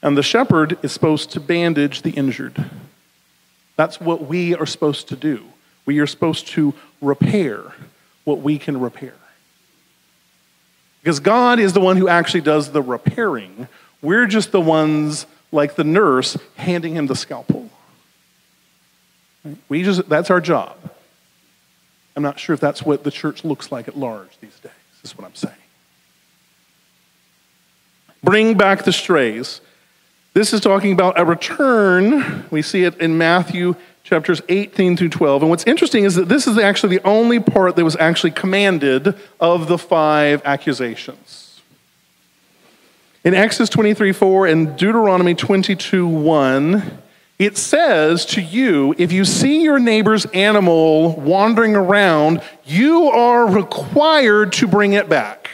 [0.00, 2.64] And the shepherd is supposed to bandage the injured.
[3.76, 5.44] That's what we are supposed to do.
[5.84, 7.60] We are supposed to repair
[8.24, 9.16] what we can repair.
[11.02, 13.68] Because God is the one who actually does the repairing.
[14.00, 17.68] We're just the ones, like the nurse, handing him the scalpel.
[19.68, 20.76] We just, that's our job.
[22.16, 24.72] I'm not sure if that's what the church looks like at large these days,
[25.02, 25.54] is what I'm saying.
[28.22, 29.60] Bring back the strays.
[30.34, 32.44] This is talking about a return.
[32.50, 33.74] We see it in Matthew
[34.04, 35.42] chapters 18 through 12.
[35.42, 39.16] And what's interesting is that this is actually the only part that was actually commanded
[39.38, 41.49] of the five accusations.
[43.22, 46.98] In Exodus 23 4 and Deuteronomy 22 1,
[47.38, 54.52] it says to you, if you see your neighbor's animal wandering around, you are required
[54.54, 55.50] to bring it back.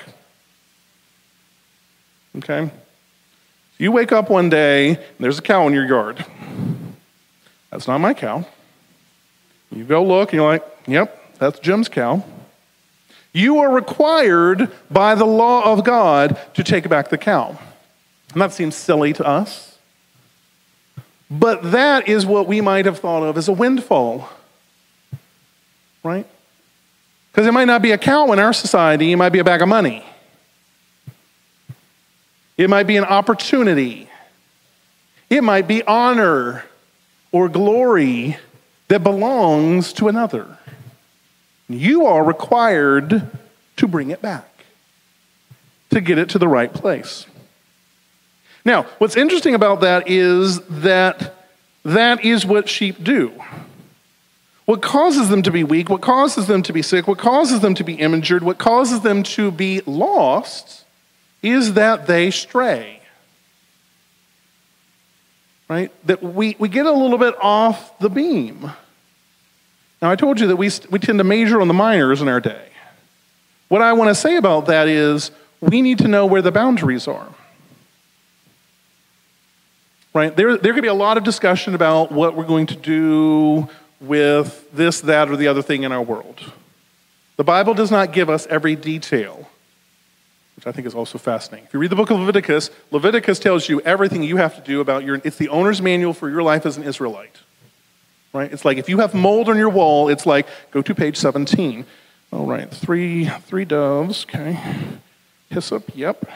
[2.39, 2.71] Okay?
[3.79, 6.25] You wake up one day, and there's a cow in your yard.
[7.71, 8.47] That's not my cow.
[9.71, 12.25] You go look, and you're like, yep, that's Jim's cow.
[13.37, 17.59] You are required by the law of God to take back the cow.
[18.33, 19.79] And that seems silly to us.
[21.31, 24.31] But that is what we might have thought of as a windfall,
[26.03, 26.27] right?
[27.31, 29.61] Because it might not be a cow in our society, it might be a bag
[29.61, 30.03] of money.
[32.57, 34.09] It might be an opportunity.
[35.29, 36.65] It might be honor
[37.33, 38.39] or glory
[38.89, 40.57] that belongs to another.
[41.69, 43.29] You are required
[43.77, 44.65] to bring it back
[45.91, 47.27] to get it to the right place.
[48.65, 51.35] Now, what's interesting about that is that
[51.85, 53.33] that is what sheep do.
[54.65, 57.75] What causes them to be weak, what causes them to be sick, what causes them
[57.77, 60.85] to be injured, what causes them to be lost
[61.43, 63.01] is that they stray.
[65.69, 65.93] Right?
[66.07, 68.73] That we, we get a little bit off the beam.
[70.03, 72.41] Now, I told you that we, we tend to major on the minors in our
[72.41, 72.69] day.
[73.69, 75.31] What I want to say about that is
[75.61, 77.29] we need to know where the boundaries are.
[80.13, 80.35] Right?
[80.35, 83.69] There, there could be a lot of discussion about what we're going to do
[84.01, 86.53] with this, that, or the other thing in our world.
[87.37, 89.49] The Bible does not give us every detail
[90.57, 91.67] which I think is also fascinating.
[91.67, 94.81] If you read the book of Leviticus, Leviticus tells you everything you have to do
[94.81, 97.37] about your, it's the owner's manual for your life as an Israelite.
[98.37, 98.53] Right?
[98.53, 101.85] It's like if you have mold on your wall, it's like go to page 17.
[102.33, 104.25] All right, three three doves.
[104.29, 104.59] Okay,
[105.51, 105.91] hyssop.
[105.95, 106.29] Yep.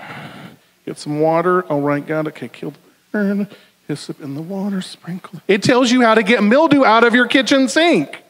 [0.87, 1.63] Get some water.
[1.67, 2.31] All right, got it.
[2.31, 2.79] Okay, kill the
[3.13, 3.49] burn.
[3.87, 4.81] Hyssop in the water.
[4.81, 5.41] Sprinkle.
[5.49, 8.23] It tells you how to get mildew out of your kitchen sink.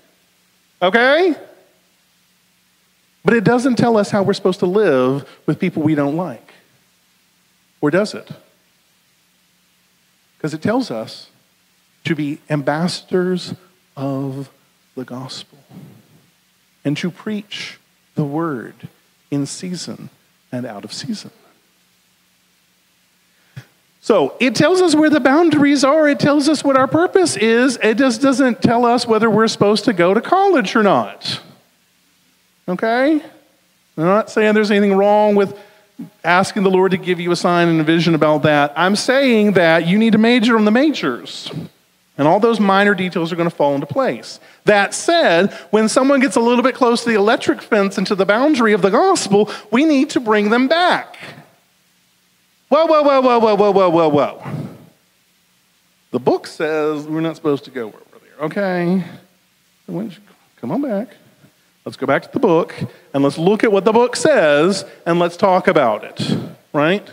[0.83, 1.35] Okay.
[3.23, 6.55] But it doesn't tell us how we're supposed to live with people we don't like.
[7.83, 8.29] Or does it?
[10.37, 11.30] Because it tells us
[12.05, 13.55] to be ambassadors
[13.97, 14.51] of
[14.95, 15.59] the gospel
[16.85, 17.79] and to preach
[18.15, 18.75] the word
[19.31, 20.11] in season
[20.51, 21.31] and out of season.
[24.03, 26.09] So it tells us where the boundaries are.
[26.09, 27.79] It tells us what our purpose is.
[27.83, 31.41] It just doesn't tell us whether we're supposed to go to college or not.
[32.67, 33.23] Okay?
[33.97, 35.59] I'm not saying there's anything wrong with
[36.25, 38.73] asking the Lord to give you a sign and a vision about that.
[38.75, 41.51] I'm saying that you need to major on the majors.
[42.21, 44.41] And all those minor details are going to fall into place.
[44.67, 48.15] That said, when someone gets a little bit close to the electric fence and to
[48.15, 51.17] the boundary of the gospel, we need to bring them back.
[52.69, 54.43] Whoa, whoa, whoa, whoa, whoa, whoa, whoa, whoa, whoa.
[56.11, 58.45] The book says we're not supposed to go we're there.
[58.45, 59.03] Okay.
[59.87, 61.17] Come on back.
[61.87, 62.75] Let's go back to the book
[63.15, 66.37] and let's look at what the book says and let's talk about it,
[66.75, 67.09] right?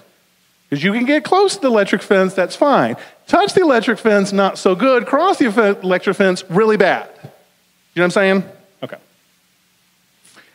[0.70, 2.97] Because you can get close to the electric fence, that's fine.
[3.28, 5.05] Touch the electric fence, not so good.
[5.05, 5.45] Cross the
[5.82, 7.09] electric fence, really bad.
[7.24, 8.43] You know what I'm saying?
[8.84, 8.97] Okay.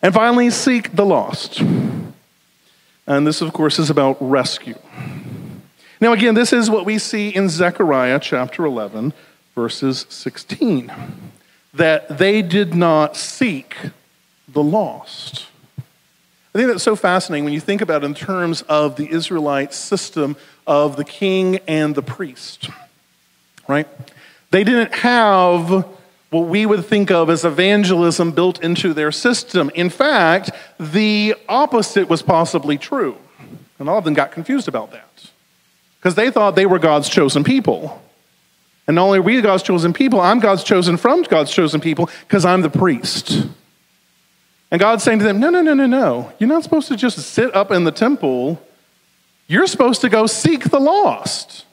[0.02, 1.60] And finally, seek the lost.
[3.06, 4.78] And this, of course, is about rescue.
[6.00, 9.12] Now, again, this is what we see in Zechariah chapter 11,
[9.54, 10.92] verses 16
[11.74, 13.76] that they did not seek
[14.48, 15.46] the lost.
[16.54, 19.72] I think that's so fascinating when you think about it in terms of the Israelite
[19.72, 20.36] system
[20.66, 22.68] of the king and the priest,
[23.66, 23.88] right?
[24.50, 25.86] They didn't have
[26.28, 29.70] what we would think of as evangelism built into their system.
[29.74, 33.16] In fact, the opposite was possibly true.
[33.78, 35.30] And all of them got confused about that
[35.98, 38.02] because they thought they were God's chosen people.
[38.86, 42.10] And not only are we God's chosen people, I'm God's chosen from God's chosen people
[42.28, 43.46] because I'm the priest.
[44.72, 46.32] And God's saying to them, No, no, no, no, no.
[46.38, 48.60] You're not supposed to just sit up in the temple.
[49.46, 51.66] You're supposed to go seek the lost.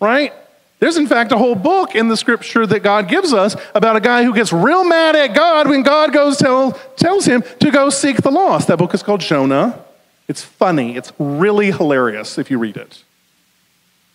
[0.00, 0.32] Right?
[0.80, 4.00] There's, in fact, a whole book in the scripture that God gives us about a
[4.00, 7.90] guy who gets real mad at God when God goes tell, tells him to go
[7.90, 8.66] seek the lost.
[8.66, 9.82] That book is called Jonah.
[10.26, 13.04] It's funny, it's really hilarious if you read it.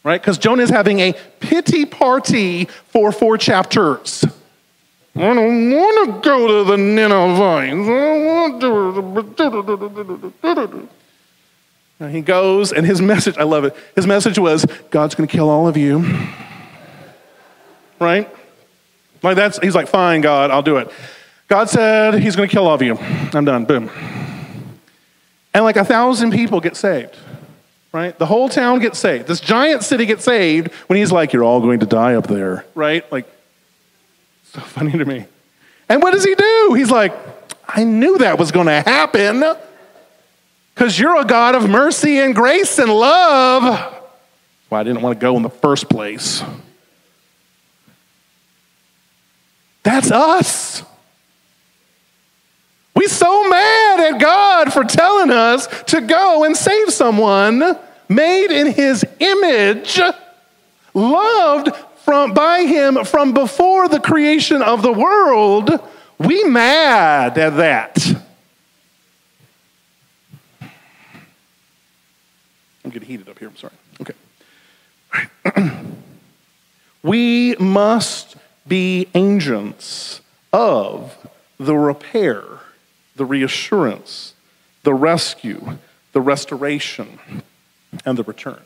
[0.04, 0.22] Right?
[0.22, 4.26] Because Jonah is having a pity party for four chapters.
[5.16, 7.74] I don't want to go to the Ninevites.
[12.00, 13.76] And he goes, and his message, I love it.
[13.96, 16.06] His message was, God's going to kill all of you.
[18.00, 18.34] Right?
[19.22, 20.90] Like that's, he's like, fine, God, I'll do it.
[21.50, 22.96] God said he's going to kill all of you.
[23.34, 23.66] I'm done.
[23.66, 23.90] Boom.
[25.54, 27.18] And like a thousand people get saved.
[27.92, 28.18] Right?
[28.18, 29.28] The whole town gets saved.
[29.28, 32.64] This giant city gets saved when he's like, you're all going to die up there.
[32.76, 33.12] Right?
[33.12, 33.28] Like,
[34.54, 35.26] so funny to me.
[35.88, 36.74] And what does he do?
[36.76, 37.14] He's like,
[37.68, 39.44] I knew that was going to happen
[40.74, 43.64] because you're a God of mercy and grace and love.
[44.70, 46.44] Well, I didn't want to go in the first place.
[49.84, 50.84] That's us.
[52.96, 57.78] We're so mad at God for telling us to go and save someone
[58.08, 60.00] made in his image,
[60.94, 61.70] loved
[62.10, 65.70] from, by him from before the creation of the world,
[66.18, 68.04] we mad at that.
[72.84, 73.50] I'm getting heated up here.
[73.50, 73.74] I'm sorry.
[74.02, 74.16] Okay.
[77.04, 78.38] we must
[78.68, 80.22] be agents
[80.52, 81.16] of
[81.60, 82.42] the repair,
[83.18, 84.34] the reassurance,
[84.82, 85.78] the rescue,
[86.14, 87.20] the restoration,
[88.04, 88.62] and the return.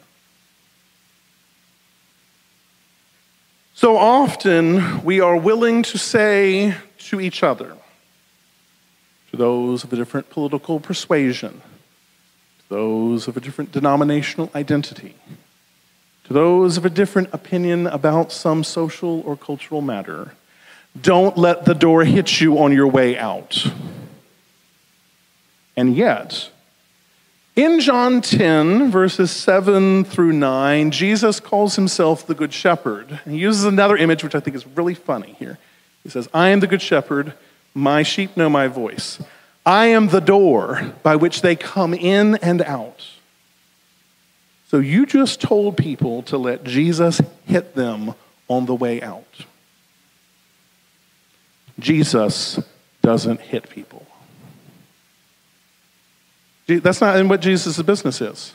[3.75, 6.75] So often we are willing to say
[7.09, 7.75] to each other,
[9.31, 11.61] to those of a different political persuasion,
[12.59, 15.15] to those of a different denominational identity,
[16.25, 20.33] to those of a different opinion about some social or cultural matter,
[21.01, 23.65] don't let the door hit you on your way out.
[25.75, 26.51] And yet,
[27.55, 33.19] in John 10, verses 7 through 9, Jesus calls himself the Good Shepherd.
[33.25, 35.59] He uses another image which I think is really funny here.
[36.03, 37.33] He says, I am the Good Shepherd,
[37.73, 39.19] my sheep know my voice.
[39.65, 43.05] I am the door by which they come in and out.
[44.67, 48.15] So you just told people to let Jesus hit them
[48.47, 49.45] on the way out.
[51.79, 52.59] Jesus
[53.01, 54.05] doesn't hit people.
[56.67, 58.53] That's not in what Jesus' business is.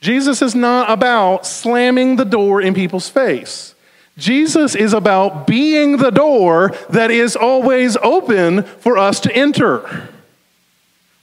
[0.00, 3.74] Jesus is not about slamming the door in people's face.
[4.16, 10.08] Jesus is about being the door that is always open for us to enter.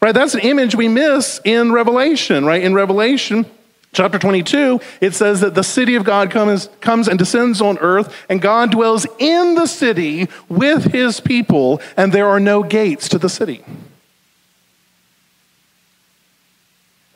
[0.02, 0.14] Right?
[0.14, 2.62] That's an image we miss in Revelation, right?
[2.62, 3.46] In Revelation,
[3.94, 8.14] Chapter 22, it says that the city of God comes, comes and descends on earth,
[8.30, 13.18] and God dwells in the city with his people, and there are no gates to
[13.18, 13.64] the city.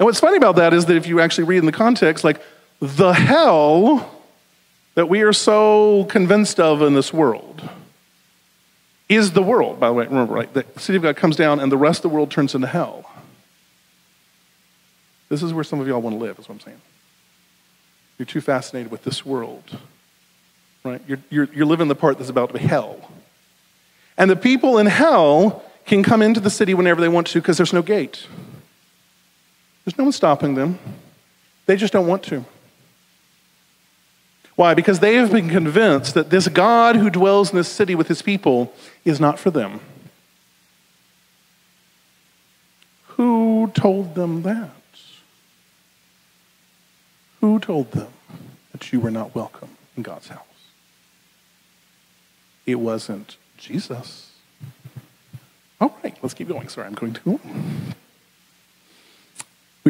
[0.01, 2.41] And what's funny about that is that if you actually read in the context, like
[2.79, 4.09] the hell
[4.95, 7.61] that we are so convinced of in this world
[9.07, 10.05] is the world, by the way.
[10.05, 10.51] Remember, right?
[10.51, 13.11] The city of God comes down, and the rest of the world turns into hell.
[15.29, 16.81] This is where some of y'all want to live, is what I'm saying.
[18.17, 19.77] You're too fascinated with this world,
[20.83, 20.99] right?
[21.07, 23.11] You're, you're, you're living the part that's about to be hell.
[24.17, 27.57] And the people in hell can come into the city whenever they want to because
[27.57, 28.25] there's no gate.
[29.83, 30.79] There's no one stopping them.
[31.65, 32.45] They just don't want to.
[34.55, 34.73] Why?
[34.73, 38.21] Because they have been convinced that this God who dwells in this city with his
[38.21, 38.73] people
[39.05, 39.79] is not for them.
[43.07, 44.69] Who told them that?
[47.39, 48.09] Who told them
[48.71, 50.41] that you were not welcome in God's house?
[52.65, 54.31] It wasn't Jesus.
[55.79, 56.67] All right, let's keep going.
[56.69, 57.39] Sorry, I'm going to go.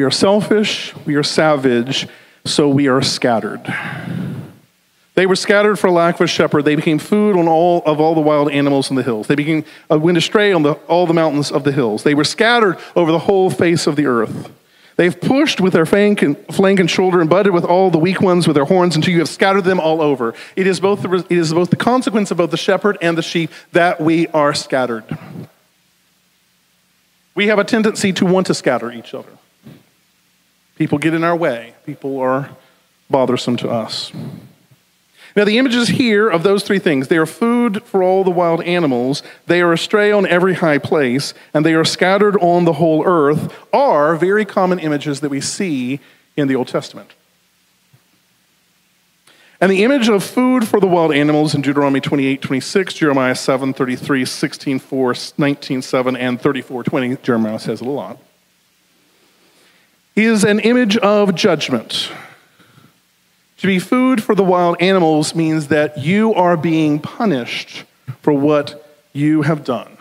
[0.02, 2.08] We are selfish, we are savage,
[2.44, 3.62] so we are scattered.
[5.14, 6.64] They were scattered for lack of a shepherd.
[6.64, 9.28] They became food on all of all the wild animals in the hills.
[9.28, 12.02] They became uh, went astray on the, all the mountains of the hills.
[12.02, 14.50] They were scattered over the whole face of the earth.
[14.96, 18.20] They've pushed with their flank and, flank and shoulder and butted with all the weak
[18.20, 20.34] ones with their horns until you have scattered them all over.
[20.56, 23.22] It is, both the, it is both the consequence of both the shepherd and the
[23.22, 25.04] sheep that we are scattered.
[27.36, 29.38] We have a tendency to want to scatter each other.
[30.76, 32.50] People get in our way, people are
[33.10, 34.12] bothersome to us.
[35.34, 38.62] Now, the images here of those three things they are food for all the wild
[38.64, 43.06] animals, they are astray on every high place, and they are scattered on the whole
[43.06, 46.00] earth are very common images that we see
[46.36, 47.14] in the Old Testament.
[49.60, 53.72] And the image of food for the wild animals in Deuteronomy 28 26, Jeremiah 7
[53.72, 58.18] 33, 16 4, 19 7, and 34 20, Jeremiah says it a lot,
[60.14, 62.10] is an image of judgment.
[63.58, 67.84] To be food for the wild animals means that you are being punished
[68.20, 69.96] for what you have done.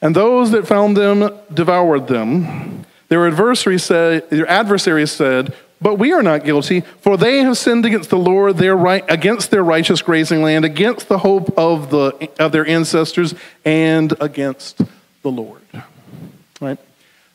[0.00, 2.84] And those that found them devoured them.
[3.08, 8.10] Their adversaries said, their said, but we are not guilty, for they have sinned against
[8.10, 12.52] the Lord, their right, against their righteous grazing land, against the hope of, the, of
[12.52, 13.34] their ancestors,
[13.64, 14.80] and against
[15.22, 15.60] the Lord.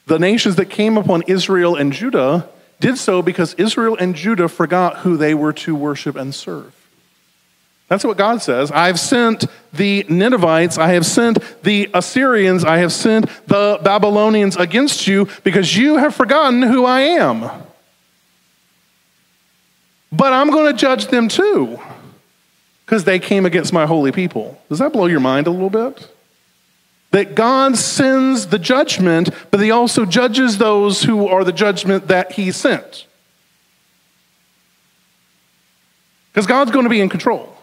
[0.08, 5.00] The nations that came upon Israel and Judah did so because Israel and Judah forgot
[5.00, 6.74] who they were to worship and serve.
[7.90, 8.72] That's what God says.
[8.72, 15.08] I've sent the Ninevites, I have sent the Assyrians, I have sent the Babylonians against
[15.08, 17.50] you because you have forgotten who I am.
[20.12, 21.80] But I'm going to judge them too
[22.86, 24.62] because they came against my holy people.
[24.70, 26.10] Does that blow your mind a little bit?
[27.12, 32.34] That God sends the judgment, but He also judges those who are the judgment that
[32.34, 33.06] He sent.
[36.32, 37.58] Because God's going to be in control.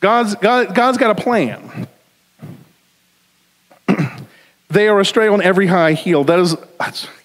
[0.00, 1.88] God's, God, God's got a plan.
[4.70, 6.24] they are astray on every high heel.
[6.24, 6.56] That is,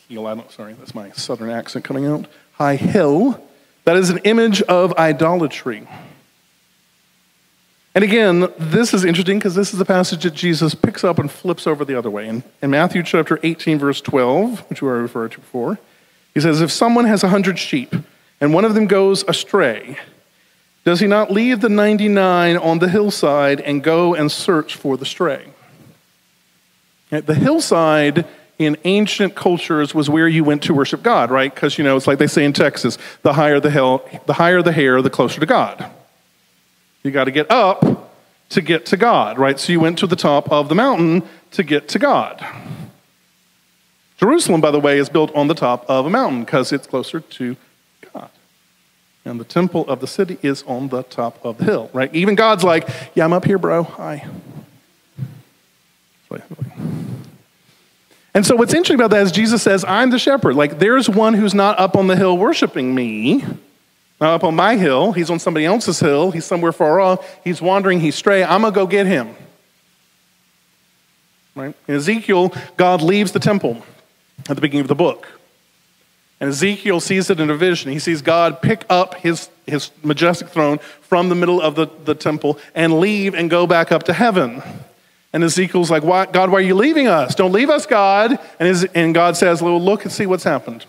[0.08, 2.26] heel, I don't, sorry, that's my southern accent coming out.
[2.54, 3.42] High hill.
[3.86, 5.88] That is an image of idolatry.
[7.96, 11.32] And again, this is interesting because this is the passage that Jesus picks up and
[11.32, 12.28] flips over the other way.
[12.28, 15.78] In, in Matthew chapter 18, verse 12, which we already referred to before,
[16.34, 17.94] he says, If someone has a hundred sheep
[18.42, 20.00] and one of them goes astray,
[20.86, 25.06] does he not leave the 99 on the hillside and go and search for the
[25.06, 25.48] stray?
[27.12, 28.26] The hillside
[28.58, 31.54] in ancient cultures was where you went to worship God, right?
[31.54, 34.64] Because, you know, it's like they say in Texas the higher the, hill, the higher
[34.64, 35.92] the hair, the closer to God.
[37.04, 38.10] You got to get up
[38.50, 39.60] to get to God, right?
[39.60, 42.46] So you went to the top of the mountain to get to God.
[44.18, 47.20] Jerusalem, by the way, is built on the top of a mountain because it's closer
[47.20, 47.58] to
[48.14, 48.30] God.
[49.26, 52.14] And the temple of the city is on the top of the hill, right?
[52.16, 53.84] Even God's like, yeah, I'm up here, bro.
[53.84, 54.26] Hi.
[58.36, 60.56] And so what's interesting about that is Jesus says, I'm the shepherd.
[60.56, 63.46] Like, there's one who's not up on the hill worshiping me
[64.24, 67.62] Now, up on my hill, he's on somebody else's hill, he's somewhere far off, he's
[67.62, 68.42] wandering, he's stray.
[68.42, 69.36] I'm going to go get him.
[71.56, 71.76] Right?
[71.90, 73.84] In Ezekiel, God leaves the temple
[74.48, 75.28] at the beginning of the book.
[76.40, 77.92] And Ezekiel sees it in a vision.
[77.92, 82.16] He sees God pick up his, his majestic throne from the middle of the, the
[82.16, 84.64] temple and leave and go back up to heaven.
[85.34, 87.36] And Ezekiel's like, why, God, why are you leaving us?
[87.36, 88.40] Don't leave us, God.
[88.58, 90.86] And, his, and God says, well, look and see what's happened.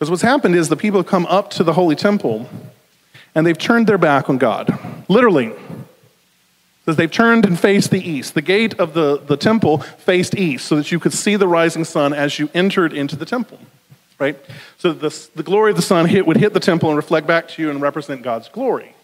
[0.00, 2.48] Because what's happened is the people have come up to the holy temple
[3.34, 4.74] and they've turned their back on God.
[5.10, 5.52] Literally.
[6.86, 8.32] Says they've turned and faced the east.
[8.32, 11.84] The gate of the, the temple faced east so that you could see the rising
[11.84, 13.58] sun as you entered into the temple.
[14.18, 14.38] Right?
[14.78, 17.48] So the, the glory of the sun hit, would hit the temple and reflect back
[17.48, 18.94] to you and represent God's glory.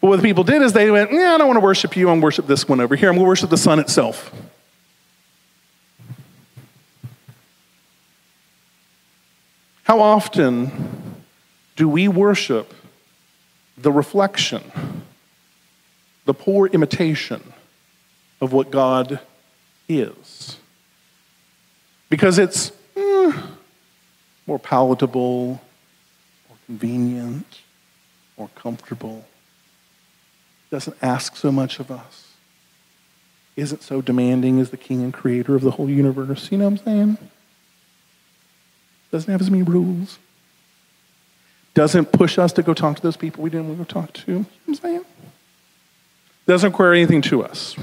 [0.00, 2.08] But what the people did is they went, Yeah, I don't want to worship you.
[2.08, 3.10] I'm going to worship this one over here.
[3.10, 4.32] I'm going to worship the sun itself.
[9.92, 11.20] How often
[11.76, 12.72] do we worship
[13.76, 14.62] the reflection,
[16.24, 17.52] the poor imitation
[18.40, 19.20] of what God
[19.90, 20.56] is?
[22.08, 23.32] Because it's eh,
[24.46, 25.60] more palatable,
[26.48, 27.60] more convenient,
[28.38, 29.26] more comfortable,
[30.70, 32.28] doesn't ask so much of us,
[33.56, 36.50] isn't so demanding as the king and creator of the whole universe.
[36.50, 37.18] You know what I'm saying?
[39.12, 40.18] Doesn't have as many rules.
[41.74, 44.32] Doesn't push us to go talk to those people we didn't want to talk to.
[44.32, 45.04] You know I'm saying?
[46.46, 47.76] Doesn't require anything to us.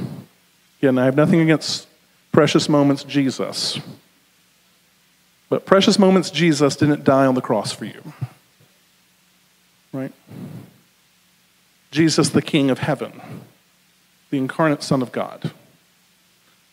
[0.79, 1.87] Again, I have nothing against
[2.31, 3.79] precious moments Jesus.
[5.49, 8.13] But precious moments Jesus didn't die on the cross for you.
[9.91, 10.11] Right?
[11.91, 13.21] Jesus, the King of heaven,
[14.29, 15.51] the incarnate Son of God,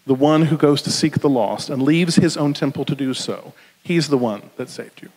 [0.06, 3.14] the one who goes to seek the lost and leaves his own temple to do
[3.14, 3.54] so,
[3.86, 5.10] He's the one that saved you,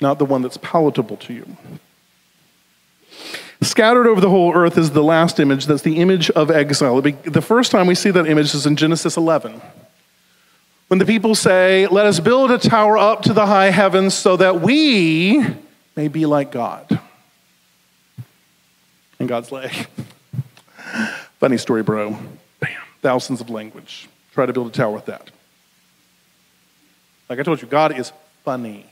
[0.00, 1.56] not the one that's palatable to you.
[3.62, 5.66] Scattered over the whole earth is the last image.
[5.66, 7.00] That's the image of exile.
[7.00, 9.62] The first time we see that image is in Genesis 11.
[10.88, 14.36] When the people say, Let us build a tower up to the high heavens so
[14.38, 15.46] that we
[15.94, 17.00] may be like God.
[19.20, 19.72] And God's like,
[21.38, 22.18] Funny story, bro.
[22.58, 22.70] Bam.
[23.00, 24.08] Thousands of language.
[24.34, 25.30] Try to build a tower with that.
[27.28, 28.12] Like I told you, God is
[28.44, 28.86] funny.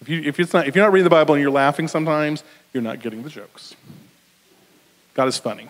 [0.00, 2.44] If, you, if, it's not, if you're not reading the Bible and you're laughing sometimes,
[2.72, 3.74] you're not getting the jokes.
[5.14, 5.68] God is funny.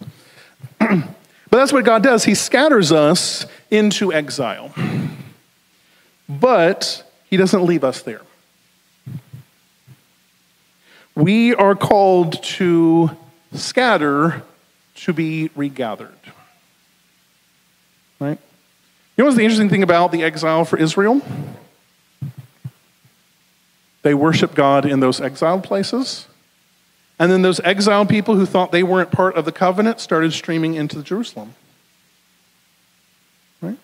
[0.78, 1.06] but
[1.50, 2.24] that's what God does.
[2.24, 4.74] He scatters us into exile.
[6.28, 8.20] But He doesn't leave us there.
[11.14, 13.10] We are called to
[13.54, 14.42] scatter
[14.96, 16.12] to be regathered.
[18.20, 18.38] Right?
[19.18, 21.20] You know what's the interesting thing about the exile for Israel?
[24.02, 26.28] They worship God in those exiled places.
[27.18, 30.74] And then those exiled people who thought they weren't part of the covenant started streaming
[30.74, 31.56] into Jerusalem.
[33.60, 33.76] Right?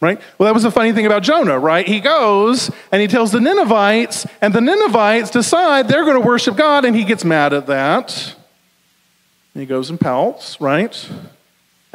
[0.00, 0.20] Right?
[0.38, 1.88] Well, that was the funny thing about Jonah, right?
[1.88, 6.54] He goes and he tells the Ninevites, and the Ninevites decide they're going to worship
[6.54, 8.36] God, and he gets mad at that.
[9.54, 11.10] And he goes and pouts, right?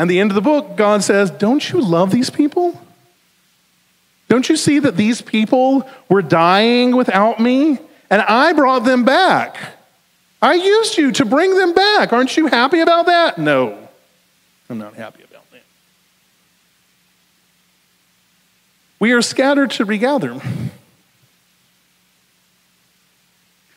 [0.02, 2.82] And the end of the book, God says, Don't you love these people?
[4.30, 7.78] Don't you see that these people were dying without me?
[8.10, 9.60] And I brought them back.
[10.42, 12.14] I used you to bring them back.
[12.14, 13.38] Aren't you happy about that?
[13.38, 13.78] No,
[14.72, 15.62] I'm not happy about that.
[18.98, 20.42] We are scattered to regather.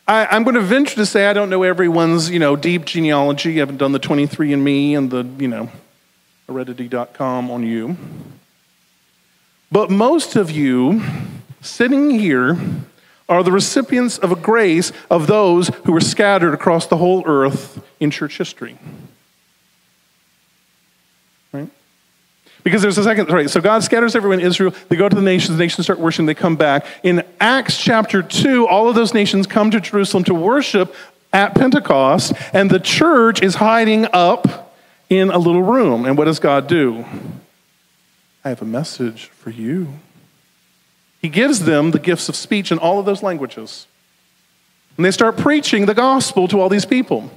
[0.08, 3.56] I, am going to venture to say I don't know everyone's, you know, deep genealogy.
[3.56, 5.68] I haven't done the 23andMe and the, you know,
[6.48, 7.96] heredity.com on you.
[9.72, 11.02] But most of you
[11.60, 12.58] sitting here
[13.28, 17.82] are the recipients of a grace of those who were scattered across the whole earth
[17.98, 18.78] in church history.
[21.52, 21.68] Right?
[22.62, 23.48] Because there's a second, right?
[23.48, 24.74] So God scatters everyone in Israel.
[24.88, 25.56] They go to the nations.
[25.56, 26.26] The nations start worshiping.
[26.26, 26.86] They come back.
[27.02, 30.94] In Acts chapter 2, all of those nations come to Jerusalem to worship
[31.32, 34.73] at Pentecost, and the church is hiding up
[35.08, 36.04] in a little room.
[36.04, 37.04] And what does God do?
[38.44, 39.88] I have a message for you.
[41.20, 43.86] He gives them the gifts of speech in all of those languages.
[44.96, 47.30] And they start preaching the gospel to all these people.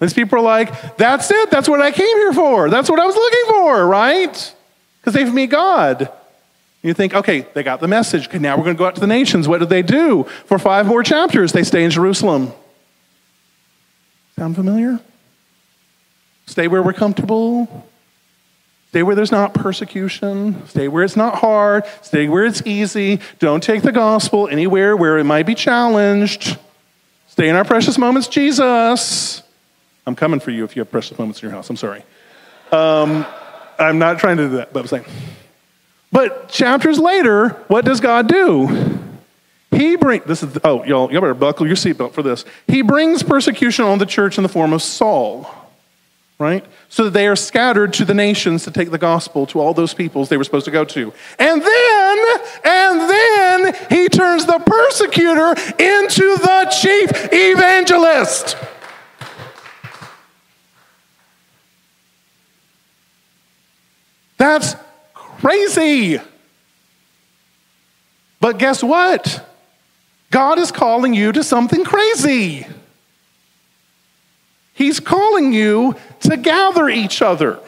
[0.00, 1.50] These people are like, that's it.
[1.50, 2.68] That's what I came here for.
[2.70, 4.54] That's what I was looking for, right?
[5.00, 6.10] Because they've met God.
[6.82, 8.28] You think, okay, they got the message.
[8.28, 9.48] Okay, now we're going to go out to the nations.
[9.48, 10.24] What do they do?
[10.46, 12.52] For five more chapters, they stay in Jerusalem.
[14.36, 15.00] Sound familiar?
[16.46, 17.86] Stay where we're comfortable.
[18.90, 20.66] Stay where there's not persecution.
[20.68, 21.84] Stay where it's not hard.
[22.02, 23.18] Stay where it's easy.
[23.38, 26.58] Don't take the gospel anywhere where it might be challenged.
[27.26, 29.42] Stay in our precious moments, Jesus.
[30.06, 31.68] I'm coming for you if you have precious moments in your house.
[31.70, 32.04] I'm sorry.
[32.70, 33.26] Um,
[33.78, 35.04] I'm not trying to do that, but I'm saying.
[36.12, 39.00] But chapters later, what does God do?
[39.72, 42.44] He bring this is oh y'all y'all better buckle your seatbelt for this.
[42.68, 45.52] He brings persecution on the church in the form of Saul,
[46.38, 46.64] right?
[46.88, 50.28] So they are scattered to the nations to take the gospel to all those peoples
[50.28, 51.12] they were supposed to go to.
[51.38, 52.18] And then,
[52.64, 58.56] and then he turns the persecutor into the chief evangelist.
[64.36, 64.74] That's
[65.14, 66.20] crazy.
[68.40, 69.48] But guess what?
[70.30, 72.66] God is calling you to something crazy.
[74.74, 75.94] He's calling you
[76.24, 77.60] to gather each other.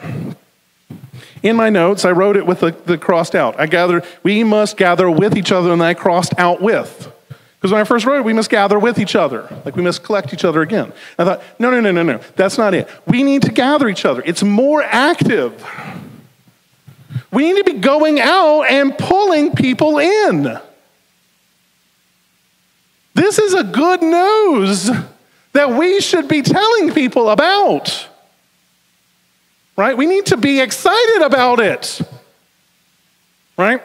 [1.43, 3.59] In my notes, I wrote it with the, the crossed out.
[3.59, 7.11] I gather, we must gather with each other, and I crossed out with.
[7.57, 9.47] Because when I first wrote it, we must gather with each other.
[9.65, 10.93] Like we must collect each other again.
[11.17, 12.19] I thought, no, no, no, no, no.
[12.35, 12.87] That's not it.
[13.07, 14.21] We need to gather each other.
[14.25, 15.65] It's more active.
[17.31, 20.59] We need to be going out and pulling people in.
[23.15, 24.91] This is a good news
[25.53, 28.07] that we should be telling people about.
[29.77, 29.95] Right?
[29.95, 32.01] We need to be excited about it.
[33.55, 33.81] Right?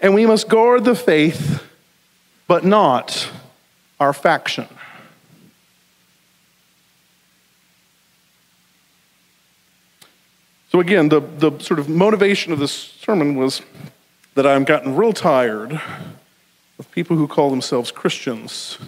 [0.00, 1.62] And we must guard the faith,
[2.48, 3.30] but not
[4.00, 4.66] our faction.
[10.72, 13.62] So, again, the, the sort of motivation of this sermon was
[14.34, 15.80] that I've gotten real tired
[16.78, 18.78] of people who call themselves Christians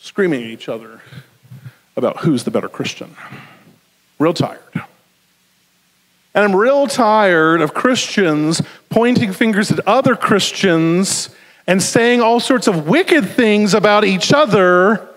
[0.00, 1.02] screaming at each other
[1.96, 3.14] about who's the better Christian.
[4.18, 4.60] Real tired.
[4.74, 8.60] And I'm real tired of Christians
[8.90, 11.30] pointing fingers at other Christians
[11.66, 15.08] and saying all sorts of wicked things about each other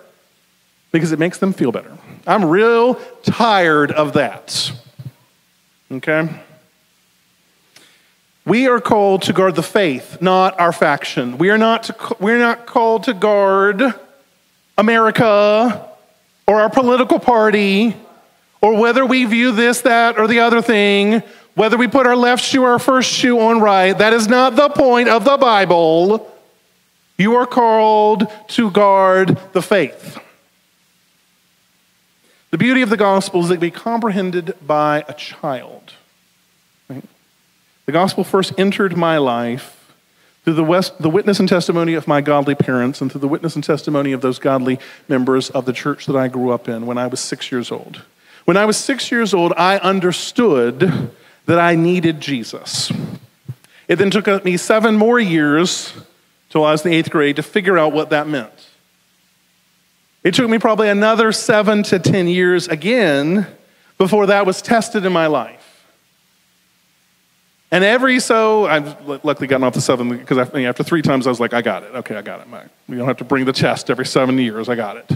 [0.92, 1.96] because it makes them feel better.
[2.26, 4.72] I'm real tired of that.
[5.92, 6.30] Okay?
[8.46, 11.38] We are called to guard the faith, not our faction.
[11.38, 13.84] We are not, to, we're not called to guard
[14.78, 15.86] America
[16.48, 17.96] or our political party
[18.62, 21.24] or whether we view this, that, or the other thing,
[21.56, 23.98] whether we put our left shoe or our first shoe on right.
[23.98, 26.34] That is not the point of the Bible.
[27.18, 30.18] You are called to guard the faith.
[32.52, 35.94] The beauty of the gospel is that it can be comprehended by a child.
[36.90, 37.04] Right?
[37.86, 39.94] The gospel first entered my life
[40.44, 43.56] through the, west, the witness and testimony of my godly parents and through the witness
[43.56, 46.98] and testimony of those godly members of the church that I grew up in when
[46.98, 48.02] I was six years old.
[48.46, 51.12] When I was six years old, I understood
[51.46, 52.92] that I needed Jesus.
[53.88, 55.94] It then took me seven more years
[56.50, 58.70] till I was in the eighth grade to figure out what that meant.
[60.24, 63.48] It took me probably another seven to 10 years again
[63.98, 65.88] before that was tested in my life.
[67.72, 71.40] And every so, I've luckily gotten off the seven because after three times I was
[71.40, 71.94] like, I got it.
[71.96, 72.48] Okay, I got it.
[72.88, 74.70] We don't have to bring the test every seven years.
[74.70, 75.12] I got it.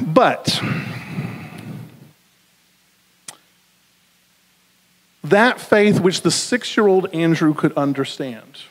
[0.00, 0.62] But
[5.24, 8.62] that faith which the six year old Andrew could understand,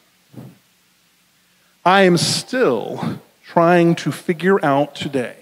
[1.85, 5.35] I am still trying to figure out today.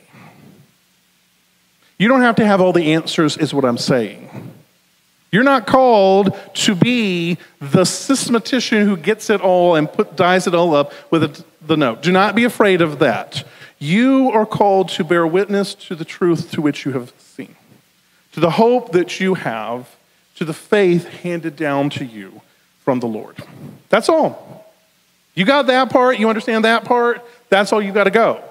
[1.98, 4.54] You don't have to have all the answers, is what I'm saying.
[5.32, 10.56] You're not called to be the systematician who gets it all and put, dies it
[10.56, 12.02] all up with the note.
[12.02, 13.44] Do not be afraid of that.
[13.80, 17.56] You are called to bear witness to the truth to which you have seen,
[18.34, 19.96] to the hope that you have,
[20.36, 22.42] to the faith handed down to you
[22.82, 23.38] from the Lord.
[23.88, 24.66] That's all.
[25.34, 28.44] You got that part, you understand that part, that's all you got to go.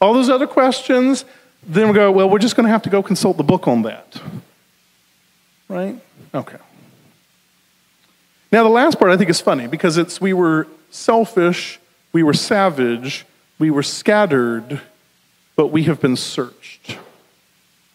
[0.00, 1.24] All those other questions,
[1.64, 3.82] then we go, well, we're just going to have to go consult the book on
[3.82, 4.20] that.
[5.68, 5.96] Right?
[6.34, 6.58] Okay.
[8.50, 11.78] Now, the last part I think is funny because it's we were selfish,
[12.12, 13.24] we were savage,
[13.58, 14.80] we were scattered,
[15.56, 16.98] but we have been searched.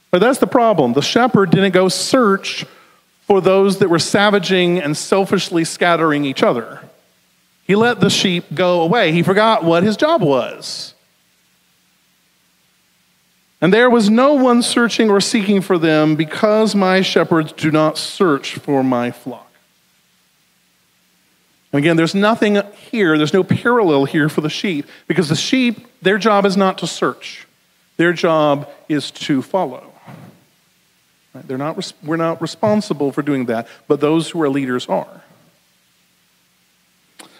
[0.09, 0.93] But that's the problem.
[0.93, 2.65] The shepherd didn't go search
[3.21, 6.81] for those that were savaging and selfishly scattering each other.
[7.65, 9.11] He let the sheep go away.
[9.13, 10.93] He forgot what his job was.
[13.61, 17.97] And there was no one searching or seeking for them because my shepherds do not
[17.97, 19.50] search for my flock.
[21.71, 22.61] And again, there's nothing
[22.91, 26.77] here, there's no parallel here for the sheep because the sheep, their job is not
[26.79, 27.47] to search,
[27.97, 29.93] their job is to follow.
[31.33, 31.47] Right?
[31.47, 35.23] They're not, we're not responsible for doing that, but those who are leaders are.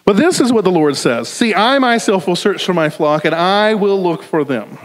[0.06, 3.26] But this is what the Lord says See, I myself will search for my flock,
[3.26, 4.78] and I will look for them.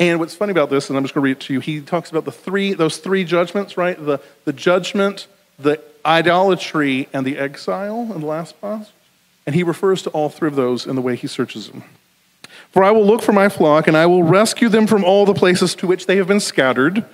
[0.00, 1.80] And what's funny about this, and I'm just going to read it to you, he
[1.80, 3.98] talks about the three, those three judgments, right?
[3.98, 5.26] The, the judgment,
[5.58, 8.92] the idolatry, and the exile in the last passage.
[9.46, 11.84] And he refers to all three of those in the way he searches them.
[12.70, 15.34] For I will look for my flock, and I will rescue them from all the
[15.34, 17.04] places to which they have been scattered.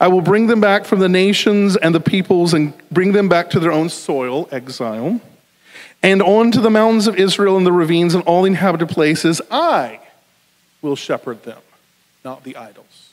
[0.00, 3.50] I will bring them back from the nations and the peoples and bring them back
[3.50, 5.20] to their own soil, exile,
[6.02, 9.40] and on to the mountains of Israel and the ravines and all the inhabited places.
[9.50, 10.00] I
[10.82, 11.58] will shepherd them
[12.24, 13.10] not the idols.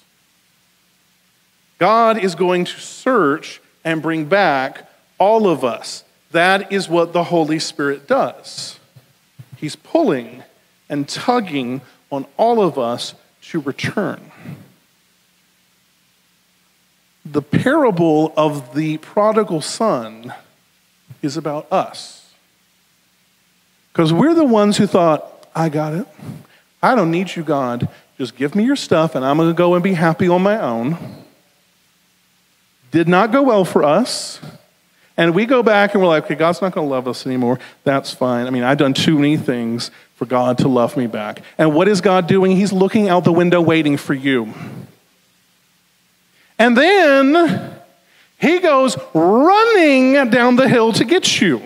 [1.77, 4.87] God is going to search and bring back
[5.21, 6.03] all of us.
[6.31, 8.79] That is what the Holy Spirit does.
[9.55, 10.41] He's pulling
[10.89, 11.81] and tugging
[12.11, 14.31] on all of us to return.
[17.23, 20.33] The parable of the prodigal son
[21.21, 22.33] is about us.
[23.93, 26.07] Because we're the ones who thought, I got it.
[26.81, 27.87] I don't need you, God.
[28.17, 30.59] Just give me your stuff and I'm going to go and be happy on my
[30.59, 30.97] own.
[32.89, 34.41] Did not go well for us.
[35.17, 37.59] And we go back and we're like, okay, God's not going to love us anymore.
[37.83, 38.47] That's fine.
[38.47, 41.41] I mean, I've done too many things for God to love me back.
[41.57, 42.55] And what is God doing?
[42.55, 44.53] He's looking out the window waiting for you.
[46.57, 47.75] And then
[48.39, 51.59] he goes running down the hill to get you.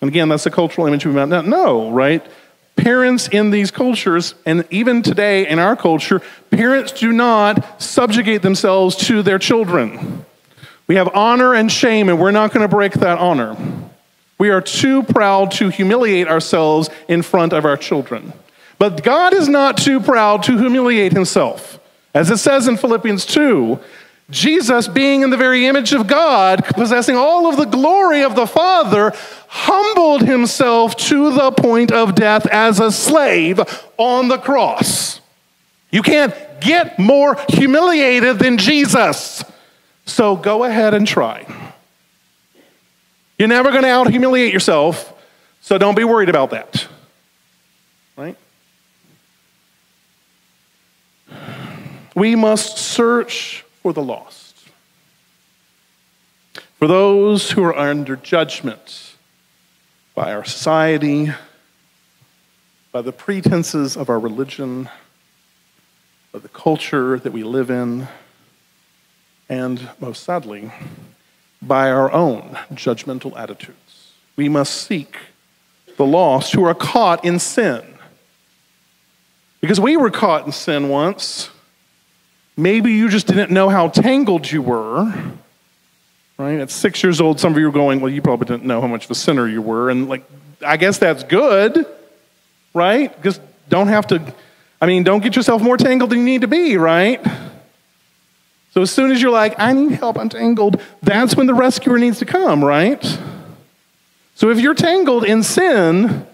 [0.00, 2.26] And again, that's a cultural image we might not know, right?
[2.76, 6.20] parents in these cultures, and even today in our culture,
[6.50, 10.24] parents do not subjugate themselves to their children.
[10.86, 13.56] We have honor and shame, and we're not going to break that honor.
[14.38, 18.32] We are too proud to humiliate ourselves in front of our children.
[18.78, 21.78] But God is not too proud to humiliate himself.
[22.14, 23.78] As it says in Philippians 2,
[24.30, 28.46] Jesus, being in the very image of God, possessing all of the glory of the
[28.46, 29.12] Father,
[29.46, 33.60] humbled himself to the point of death as a slave
[33.98, 35.20] on the cross.
[35.90, 39.44] You can't get more humiliated than Jesus.
[40.12, 41.46] So go ahead and try.
[43.38, 45.10] You're never going to out humiliate yourself,
[45.62, 46.86] so don't be worried about that.
[48.14, 48.36] Right?
[52.14, 54.54] We must search for the lost,
[56.78, 59.14] for those who are under judgment
[60.14, 61.32] by our society,
[62.92, 64.90] by the pretenses of our religion,
[66.32, 68.08] by the culture that we live in,
[69.52, 70.72] and most sadly,
[71.60, 74.12] by our own judgmental attitudes.
[74.34, 75.18] We must seek
[75.98, 77.82] the lost who are caught in sin.
[79.60, 81.50] Because we were caught in sin once.
[82.56, 85.12] Maybe you just didn't know how tangled you were.
[86.38, 86.58] Right?
[86.58, 88.86] At six years old, some of you were going, Well, you probably didn't know how
[88.86, 89.90] much of a sinner you were.
[89.90, 90.24] And, like,
[90.64, 91.86] I guess that's good,
[92.72, 93.14] right?
[93.14, 93.38] Because
[93.68, 94.34] don't have to,
[94.80, 97.20] I mean, don't get yourself more tangled than you need to be, right?
[98.72, 101.98] So as soon as you're like, I need help, I'm tangled, that's when the rescuer
[101.98, 103.02] needs to come, right?
[104.34, 106.26] So if you're tangled in sin,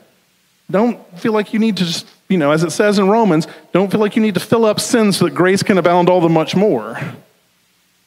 [0.70, 3.90] don't feel like you need to just you know, as it says in Romans, don't
[3.90, 6.28] feel like you need to fill up sin so that grace can abound all the
[6.28, 7.00] much more.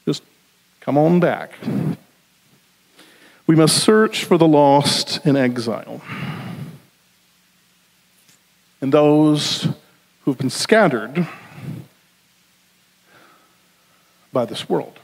[0.05, 0.21] Just
[0.79, 1.53] come on back.
[3.47, 6.01] We must search for the lost in exile
[8.79, 9.67] and those
[10.23, 11.27] who've been scattered
[14.31, 14.99] by this world.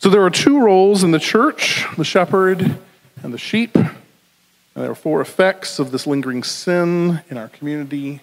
[0.00, 2.78] So there are two roles in the church the shepherd
[3.22, 3.74] and the sheep.
[3.74, 8.20] And there are four effects of this lingering sin in our community.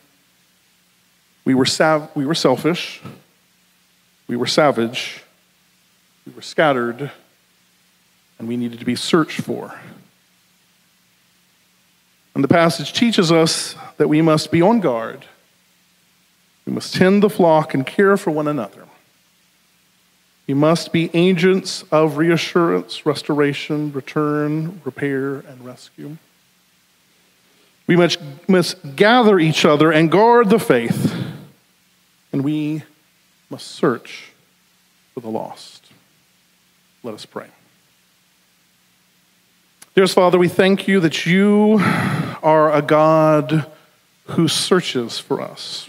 [1.43, 3.01] We were, sav- we were selfish,
[4.27, 5.21] we were savage,
[6.25, 7.11] we were scattered,
[8.39, 9.77] and we needed to be searched for.
[12.33, 15.25] And the passage teaches us that we must be on guard.
[16.65, 18.85] We must tend the flock and care for one another.
[20.47, 26.17] We must be agents of reassurance, restoration, return, repair, and rescue.
[27.87, 31.15] We must, must gather each other and guard the faith,
[32.31, 32.83] and we
[33.49, 34.31] must search
[35.13, 35.91] for the lost.
[37.03, 37.47] Let us pray.
[39.95, 41.77] Dearest Father, we thank you that you
[42.43, 43.65] are a God
[44.29, 45.87] who searches for us.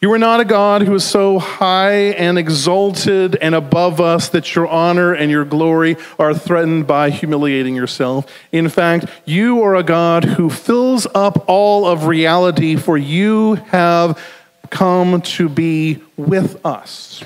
[0.00, 4.54] You are not a God who is so high and exalted and above us that
[4.54, 8.32] your honor and your glory are threatened by humiliating yourself.
[8.52, 14.22] In fact, you are a God who fills up all of reality, for you have
[14.70, 17.24] come to be with us.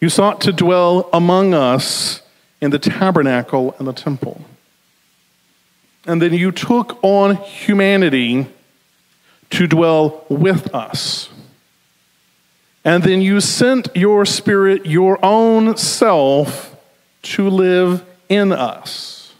[0.00, 2.22] You sought to dwell among us
[2.60, 4.44] in the tabernacle and the temple.
[6.06, 8.48] And then you took on humanity
[9.54, 11.28] to dwell with us.
[12.84, 16.76] And then you sent your spirit, your own self,
[17.22, 19.32] to live in us.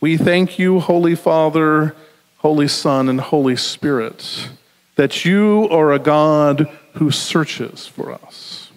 [0.00, 1.96] We thank you, Holy Father,
[2.38, 4.48] Holy Son, and Holy Spirit,
[4.96, 8.70] that you are a God who searches for us.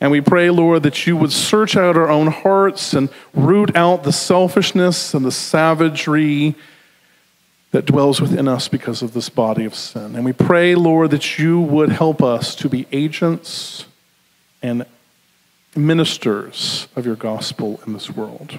[0.00, 4.02] And we pray, Lord, that you would search out our own hearts and root out
[4.02, 6.54] the selfishness and the savagery
[7.74, 10.14] that dwells within us because of this body of sin.
[10.14, 13.86] And we pray, Lord, that you would help us to be agents
[14.62, 14.86] and
[15.74, 18.58] ministers of your gospel in this world.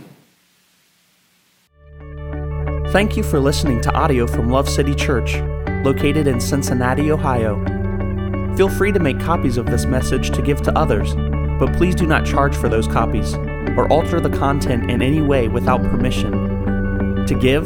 [2.91, 5.37] Thank you for listening to audio from Love City Church,
[5.85, 7.55] located in Cincinnati, Ohio.
[8.57, 11.15] Feel free to make copies of this message to give to others,
[11.57, 13.35] but please do not charge for those copies
[13.77, 17.25] or alter the content in any way without permission.
[17.27, 17.65] To give,